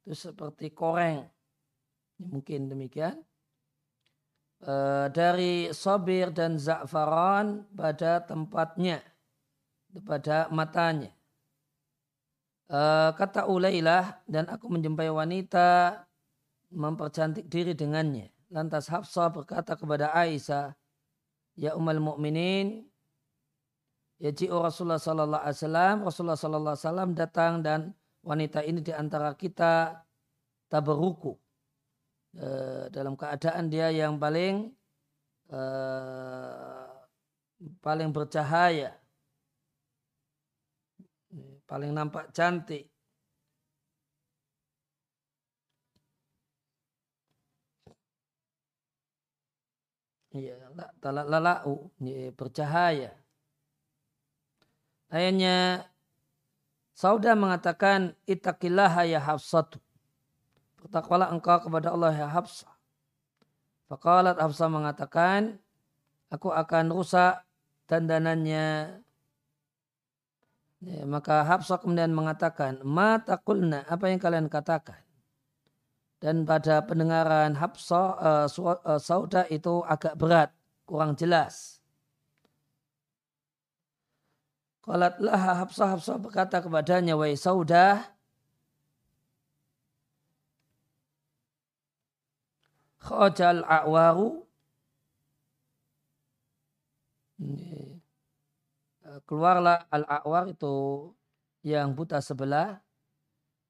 itu 0.04 0.12
seperti 0.12 0.68
koreng. 0.68 1.24
Mungkin 2.20 2.68
demikian. 2.68 3.16
Uh, 4.62 5.08
dari 5.10 5.72
sobir 5.72 6.30
dan 6.30 6.60
za'faran 6.60 7.64
pada 7.72 8.20
tempatnya. 8.20 9.00
Pada 10.04 10.52
matanya. 10.52 11.08
Uh, 12.68 13.12
kata 13.16 13.48
Ulailah 13.48 14.24
dan 14.28 14.48
aku 14.48 14.68
menjumpai 14.68 15.08
wanita 15.08 16.00
mempercantik 16.72 17.48
diri 17.48 17.72
dengannya. 17.72 18.32
Lantas 18.52 18.88
Hafsah 18.88 19.32
berkata 19.32 19.76
kepada 19.76 20.12
Aisyah, 20.12 20.76
Ya 21.56 21.76
umal 21.76 22.00
mu'minin, 22.00 22.88
Yaji'u 24.22 24.54
Rasulullah 24.62 25.02
sallallahu 25.02 25.42
alaihi 25.42 25.58
wasallam, 25.58 25.94
Rasulullah 26.06 26.38
sallallahu 26.38 26.74
alaihi 26.78 26.86
wasallam 26.86 27.10
datang 27.18 27.52
dan 27.58 27.80
wanita 28.22 28.62
ini 28.62 28.78
di 28.78 28.94
antara 28.94 29.34
kita 29.34 29.98
tabaruku. 30.70 31.34
E, 32.38 32.48
dalam 32.94 33.18
keadaan 33.18 33.66
dia 33.66 33.90
yang 33.90 34.22
paling 34.22 34.70
e, 35.50 35.60
paling 37.82 38.14
bercahaya. 38.14 38.94
Paling 41.66 41.90
nampak 41.90 42.30
cantik. 42.30 42.86
Iya, 50.30 50.70
lalau, 51.02 51.90
bercahaya. 52.38 53.21
Ayahnya 55.12 55.84
Sauda 56.96 57.36
mengatakan 57.36 58.16
itaqillaha 58.24 59.04
ya 59.04 59.20
Hafsatu. 59.20 59.76
Bertakwalah 60.80 61.28
engkau 61.28 61.60
kepada 61.68 61.92
Allah 61.92 62.16
ya 62.16 62.28
Hafsah. 62.32 62.72
Faqalat 63.92 64.40
Hafsah 64.40 64.72
mengatakan 64.72 65.60
aku 66.32 66.48
akan 66.48 66.96
rusak 66.96 67.44
dandanannya. 67.92 68.98
Ya, 70.82 71.02
maka 71.04 71.44
Hafsah 71.44 71.78
kemudian 71.78 72.16
mengatakan, 72.16 72.80
Ma 72.82 73.20
takulna, 73.20 73.84
apa 73.86 74.08
yang 74.08 74.18
kalian 74.18 74.48
katakan? 74.48 74.98
Dan 76.18 76.48
pada 76.48 76.82
pendengaran 76.88 77.52
Hafsah, 77.52 78.48
uh, 78.48 78.96
Sauda 78.96 79.44
itu 79.52 79.84
agak 79.84 80.16
berat, 80.16 80.50
kurang 80.88 81.14
jelas. 81.14 81.81
Qalat 84.82 85.14
laha 85.22 85.62
Hafsah 85.62 85.94
Hafsah 85.94 86.18
berkata 86.18 86.58
kepadanya, 86.58 87.14
Wahai 87.14 87.38
Saudah, 87.38 88.02
khajal 92.98 93.62
a'waru. 93.62 94.42
Keluarlah 99.26 99.86
al-a'war 99.90 100.50
itu 100.50 100.74
yang 101.62 101.94
buta 101.94 102.18
sebelah. 102.18 102.82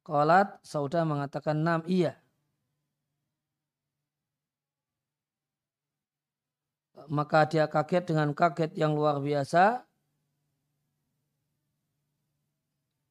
Qalat 0.04 0.64
Saudah 0.64 1.04
mengatakan 1.04 1.60
nam 1.60 1.84
iya. 1.84 2.16
Maka 7.12 7.44
dia 7.50 7.68
kaget 7.68 8.08
dengan 8.08 8.32
kaget 8.32 8.72
yang 8.80 8.96
luar 8.96 9.18
biasa 9.20 9.84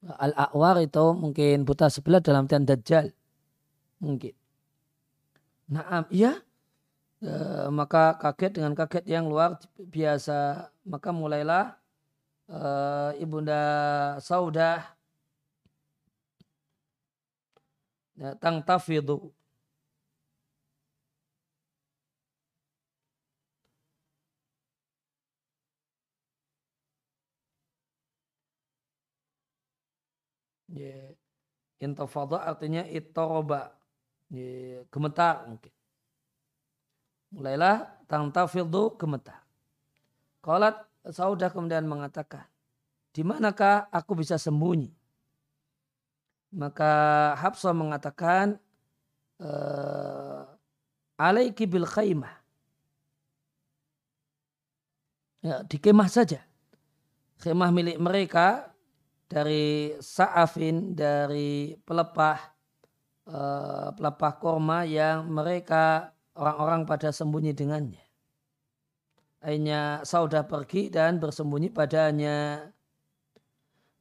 Al-A'war 0.01 0.81
itu 0.81 1.13
mungkin 1.13 1.61
buta 1.61 1.85
sebelah 1.85 2.17
dalam 2.17 2.49
tian 2.49 2.65
dajjal. 2.65 3.13
Mungkin. 4.01 4.33
Naam, 5.69 6.09
iya. 6.09 6.41
E, 7.21 7.31
maka 7.69 8.17
kaget 8.17 8.57
dengan 8.57 8.73
kaget 8.73 9.05
yang 9.05 9.29
luar 9.29 9.61
biasa. 9.77 10.73
Maka 10.89 11.13
mulailah 11.13 11.77
e, 12.49 12.59
ibunda 13.21 13.61
Saudah 14.17 14.89
ya, 18.17 18.33
tang 18.41 18.65
tafidu 18.65 19.29
Ya. 30.71 31.13
Intafada 31.81 32.45
artinya 32.47 32.85
itoroba. 32.87 33.75
Ya, 34.31 34.87
gemetar 34.87 35.43
mungkin. 35.49 35.73
Mulailah 37.31 37.89
tangtafildu 38.07 38.95
gemetar. 38.95 39.43
Qalat 40.39 40.87
Saudah 41.01 41.49
kemudian 41.49 41.89
mengatakan, 41.89 42.45
di 43.09 43.25
manakah 43.25 43.89
aku 43.89 44.21
bisa 44.21 44.37
sembunyi? 44.37 44.93
Maka 46.53 47.33
Habsah 47.41 47.73
mengatakan, 47.73 48.61
eh, 49.41 50.41
alaiki 51.17 51.65
bil 51.65 51.89
khaymah. 51.89 52.37
Ya, 55.41 55.65
di 55.65 55.81
kemah 55.81 56.05
saja. 56.05 56.45
Kemah 57.41 57.73
milik 57.73 57.97
mereka 57.97 58.70
dari 59.31 59.95
sa'afin 59.95 60.91
dari 60.91 61.79
pelepah 61.87 62.39
uh, 63.31 63.95
pelepah 63.95 64.33
korma 64.35 64.83
yang 64.83 65.31
mereka 65.31 66.11
orang-orang 66.35 66.83
pada 66.83 67.15
sembunyi 67.15 67.55
dengannya. 67.55 68.03
Akhirnya 69.39 70.03
Saudah 70.03 70.43
pergi 70.43 70.91
dan 70.91 71.17
bersembunyi 71.17 71.71
padanya. 71.71 72.67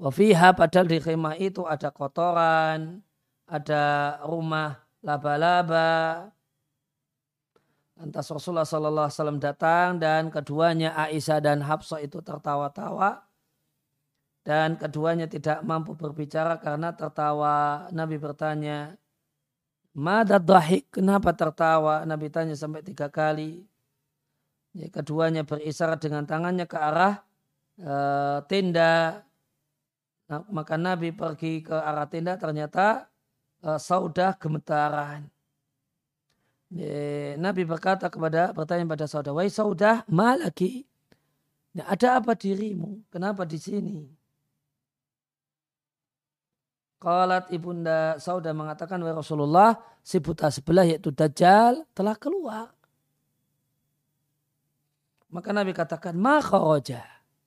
Wafiha 0.02 0.56
padahal 0.58 0.90
di 0.90 0.98
khemah 0.98 1.38
itu 1.38 1.62
ada 1.62 1.94
kotoran, 1.94 2.98
ada 3.46 4.16
rumah 4.26 4.82
laba-laba. 5.04 6.28
Lantas 8.00 8.32
Rasulullah 8.32 8.64
SAW 8.64 9.36
datang 9.36 10.00
dan 10.00 10.32
keduanya 10.32 10.96
Aisyah 10.96 11.38
dan 11.44 11.60
Hafsah 11.60 12.00
itu 12.00 12.24
tertawa-tawa 12.24 13.29
dan 14.40 14.80
keduanya 14.80 15.28
tidak 15.28 15.60
mampu 15.60 15.92
berbicara 15.92 16.56
karena 16.56 16.96
tertawa. 16.96 17.88
Nabi 17.92 18.16
bertanya, 18.16 18.96
Mada 19.90 20.38
dahik, 20.38 20.86
kenapa 20.94 21.34
tertawa? 21.34 22.06
Nabi 22.06 22.30
tanya 22.30 22.54
sampai 22.54 22.80
tiga 22.86 23.10
kali. 23.10 23.66
Ya, 24.70 24.86
keduanya 24.86 25.42
berisyarat 25.42 25.98
dengan 25.98 26.22
tangannya 26.30 26.62
ke 26.62 26.78
arah 26.78 27.26
e, 27.74 27.94
tenda. 28.46 29.26
Nah, 30.30 30.46
maka 30.46 30.78
Nabi 30.78 31.10
pergi 31.10 31.66
ke 31.66 31.74
arah 31.74 32.06
tenda, 32.06 32.38
ternyata 32.38 33.10
e, 33.66 33.68
saudah 33.82 34.38
gemetaran. 34.38 35.26
Ya, 36.70 37.34
Nabi 37.34 37.66
berkata 37.66 38.06
kepada, 38.06 38.54
bertanya 38.54 38.86
pada 38.86 39.10
saudah, 39.10 39.34
Wahai 39.34 39.50
saudah, 39.50 40.06
ma 40.06 40.38
lagi? 40.38 40.86
Ya, 41.74 41.82
ada 41.90 42.22
apa 42.22 42.38
dirimu? 42.38 43.02
Kenapa 43.10 43.42
di 43.42 43.58
sini? 43.58 44.19
Qalat 47.00 47.48
ibunda 47.48 48.20
Sauda 48.20 48.52
mengatakan 48.52 49.00
wa 49.00 49.16
Rasulullah 49.16 49.72
si 50.04 50.20
buta 50.20 50.52
sebelah 50.52 50.84
yaitu 50.84 51.08
Dajjal 51.08 51.88
telah 51.96 52.12
keluar. 52.20 52.68
Maka 55.32 55.48
Nabi 55.56 55.72
katakan 55.72 56.12
ma 56.12 56.44
kharaja 56.44 57.00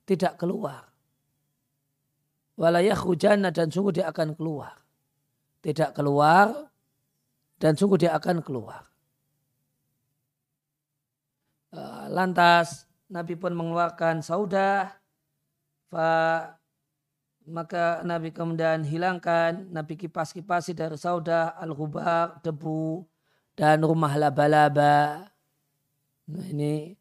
tidak 0.09 0.41
keluar. 0.41 0.89
Walayah 2.57 2.97
hujana 2.97 3.53
dan 3.53 3.69
sungguh 3.69 3.93
dia 4.01 4.09
akan 4.09 4.33
keluar. 4.33 4.73
Tidak 5.61 5.93
keluar 5.93 6.49
dan 7.61 7.77
sungguh 7.77 8.01
dia 8.01 8.17
akan 8.17 8.41
keluar. 8.41 8.89
Eh, 11.73 12.05
lantas 12.09 12.89
Nabi 13.09 13.37
pun 13.37 13.53
mengeluarkan 13.53 14.25
saudah 14.25 14.89
maka 17.47 18.01
Nabi 18.07 18.31
kemudian 18.31 18.83
hilangkan, 18.87 19.67
Nabi 19.71 19.99
kipas-kipasi 19.99 20.75
dari 20.75 20.95
saudah, 20.95 21.55
al-ghubar, 21.59 22.39
debu, 22.43 23.03
dan 23.53 23.83
rumah 23.83 24.13
laba-laba. 24.17 25.29
Nah 26.29 26.45
ini 26.47 26.95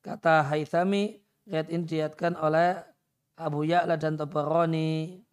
kata 0.00 0.46
Haythami, 0.48 1.20
lihat 1.50 1.68
ini 1.68 1.84
diatkan 1.84 2.38
oleh 2.38 2.80
Abu 3.36 3.66
Ya'la 3.66 3.96
dan 4.00 4.16
Tabarani. 4.16 5.24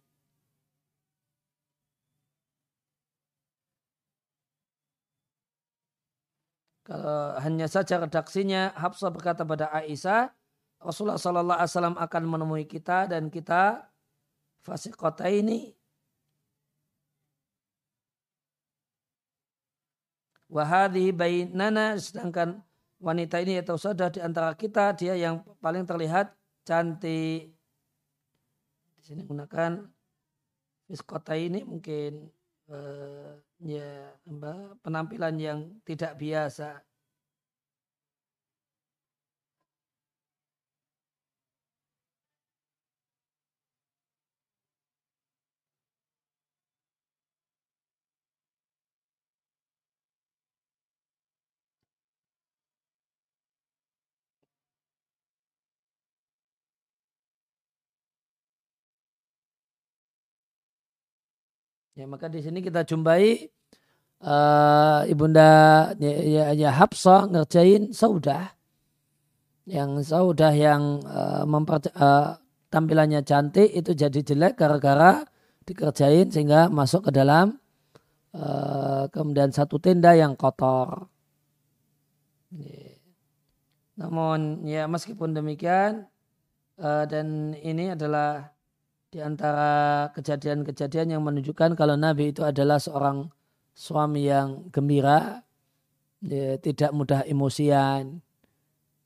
Kalau 6.88 7.36
hanya 7.44 7.68
saja 7.68 8.00
redaksinya, 8.00 8.72
Hafsah 8.72 9.12
berkata 9.12 9.44
pada 9.44 9.68
Aisyah, 9.68 10.32
Rasulullah 10.78 11.18
Sallallahu 11.18 11.58
Alaihi 11.58 11.98
akan 11.98 12.22
menemui 12.22 12.64
kita 12.64 13.10
dan 13.10 13.26
kita 13.28 13.90
fase 14.62 14.94
kota 14.94 15.26
ini 15.26 15.74
wahadi 20.46 21.10
bainana 21.10 21.98
sedangkan 21.98 22.62
wanita 22.98 23.42
ini 23.42 23.58
atau 23.58 23.74
sudah 23.74 24.10
di 24.10 24.18
antara 24.22 24.54
kita 24.54 24.94
dia 24.94 25.14
yang 25.14 25.42
paling 25.58 25.82
terlihat 25.86 26.34
cantik. 26.62 27.54
Di 28.98 29.02
sini 29.02 29.22
menggunakan 29.26 29.86
kota 31.04 31.36
ini 31.36 31.62
mungkin 31.66 32.32
uh, 32.72 33.34
ya 33.60 34.14
penampilan 34.82 35.36
yang 35.36 35.58
tidak 35.84 36.16
biasa 36.16 36.80
Ya, 61.98 62.06
maka 62.06 62.30
di 62.30 62.38
sini 62.38 62.62
kita 62.62 62.86
jumpai 62.86 63.50
uh, 64.22 65.02
ibunda 65.10 65.50
ya, 65.98 66.14
ya, 66.22 66.44
ya 66.54 66.70
Hafsah 66.70 67.26
ngerjain 67.26 67.90
Saudah 67.90 68.54
yang 69.66 69.98
Saudah 70.06 70.54
yang 70.54 71.02
uh, 71.02 71.42
uh, 71.42 72.38
tampilannya 72.70 73.26
cantik 73.26 73.74
itu 73.74 73.98
jadi 73.98 74.14
jelek 74.22 74.54
gara-gara 74.62 75.26
dikerjain 75.66 76.30
sehingga 76.30 76.70
masuk 76.70 77.10
ke 77.10 77.18
dalam 77.18 77.58
uh, 78.30 79.10
kemudian 79.10 79.50
satu 79.50 79.82
tenda 79.82 80.14
yang 80.14 80.38
kotor. 80.38 81.10
Namun 83.98 84.62
ya 84.70 84.86
meskipun 84.86 85.34
demikian 85.34 86.06
uh, 86.78 87.10
dan 87.10 87.58
ini 87.58 87.98
adalah 87.98 88.54
di 89.08 89.18
antara 89.24 90.08
kejadian-kejadian 90.12 91.16
yang 91.16 91.22
menunjukkan 91.24 91.72
kalau 91.72 91.96
Nabi 91.96 92.36
itu 92.36 92.44
adalah 92.44 92.76
seorang 92.76 93.32
suami 93.72 94.28
yang 94.28 94.68
gembira, 94.68 95.40
ya, 96.20 96.60
tidak 96.60 96.92
mudah 96.92 97.24
emosian, 97.24 98.20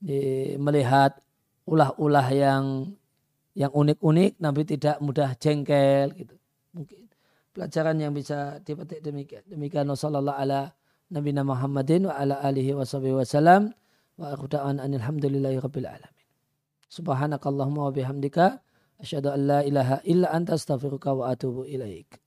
ya, 0.03 0.59
melihat 0.59 1.23
ulah-ulah 1.71 2.27
yang 2.35 2.65
yang 3.53 3.71
unik-unik, 3.71 4.41
Nabi 4.41 4.63
tidak 4.65 4.97
mudah 5.05 5.37
jengkel 5.37 6.11
gitu. 6.17 6.35
Mungkin 6.73 7.05
pelajaran 7.53 8.01
yang 8.01 8.17
bisa 8.17 8.59
dipetik 8.65 9.05
demikian. 9.05 9.45
Demikian 9.45 9.87
wasallallahu 9.93 10.41
ala 10.41 10.73
Nabi 11.13 11.37
Muhammadin 11.37 12.09
wa 12.09 12.17
ala 12.17 12.41
alihi 12.41 12.73
wa 12.73 12.89
wasallam 12.89 13.77
wa 14.17 14.33
akhudawan 14.33 14.81
anilhamdulillahi 14.81 15.61
rabbil 15.61 15.85
alamin. 15.85 16.27
Subhanakallahumma 16.89 17.89
wa 17.89 17.93
bihamdika 17.93 18.65
Asyhadu 19.03 19.35
an 19.35 19.47
la 19.47 19.61
ilaha 19.67 20.01
illa 20.05 20.31
anta 20.31 20.55
astaghfiruka 20.55 21.11
wa 21.15 21.31
atubu 21.35 21.67
ilaik. 21.67 22.23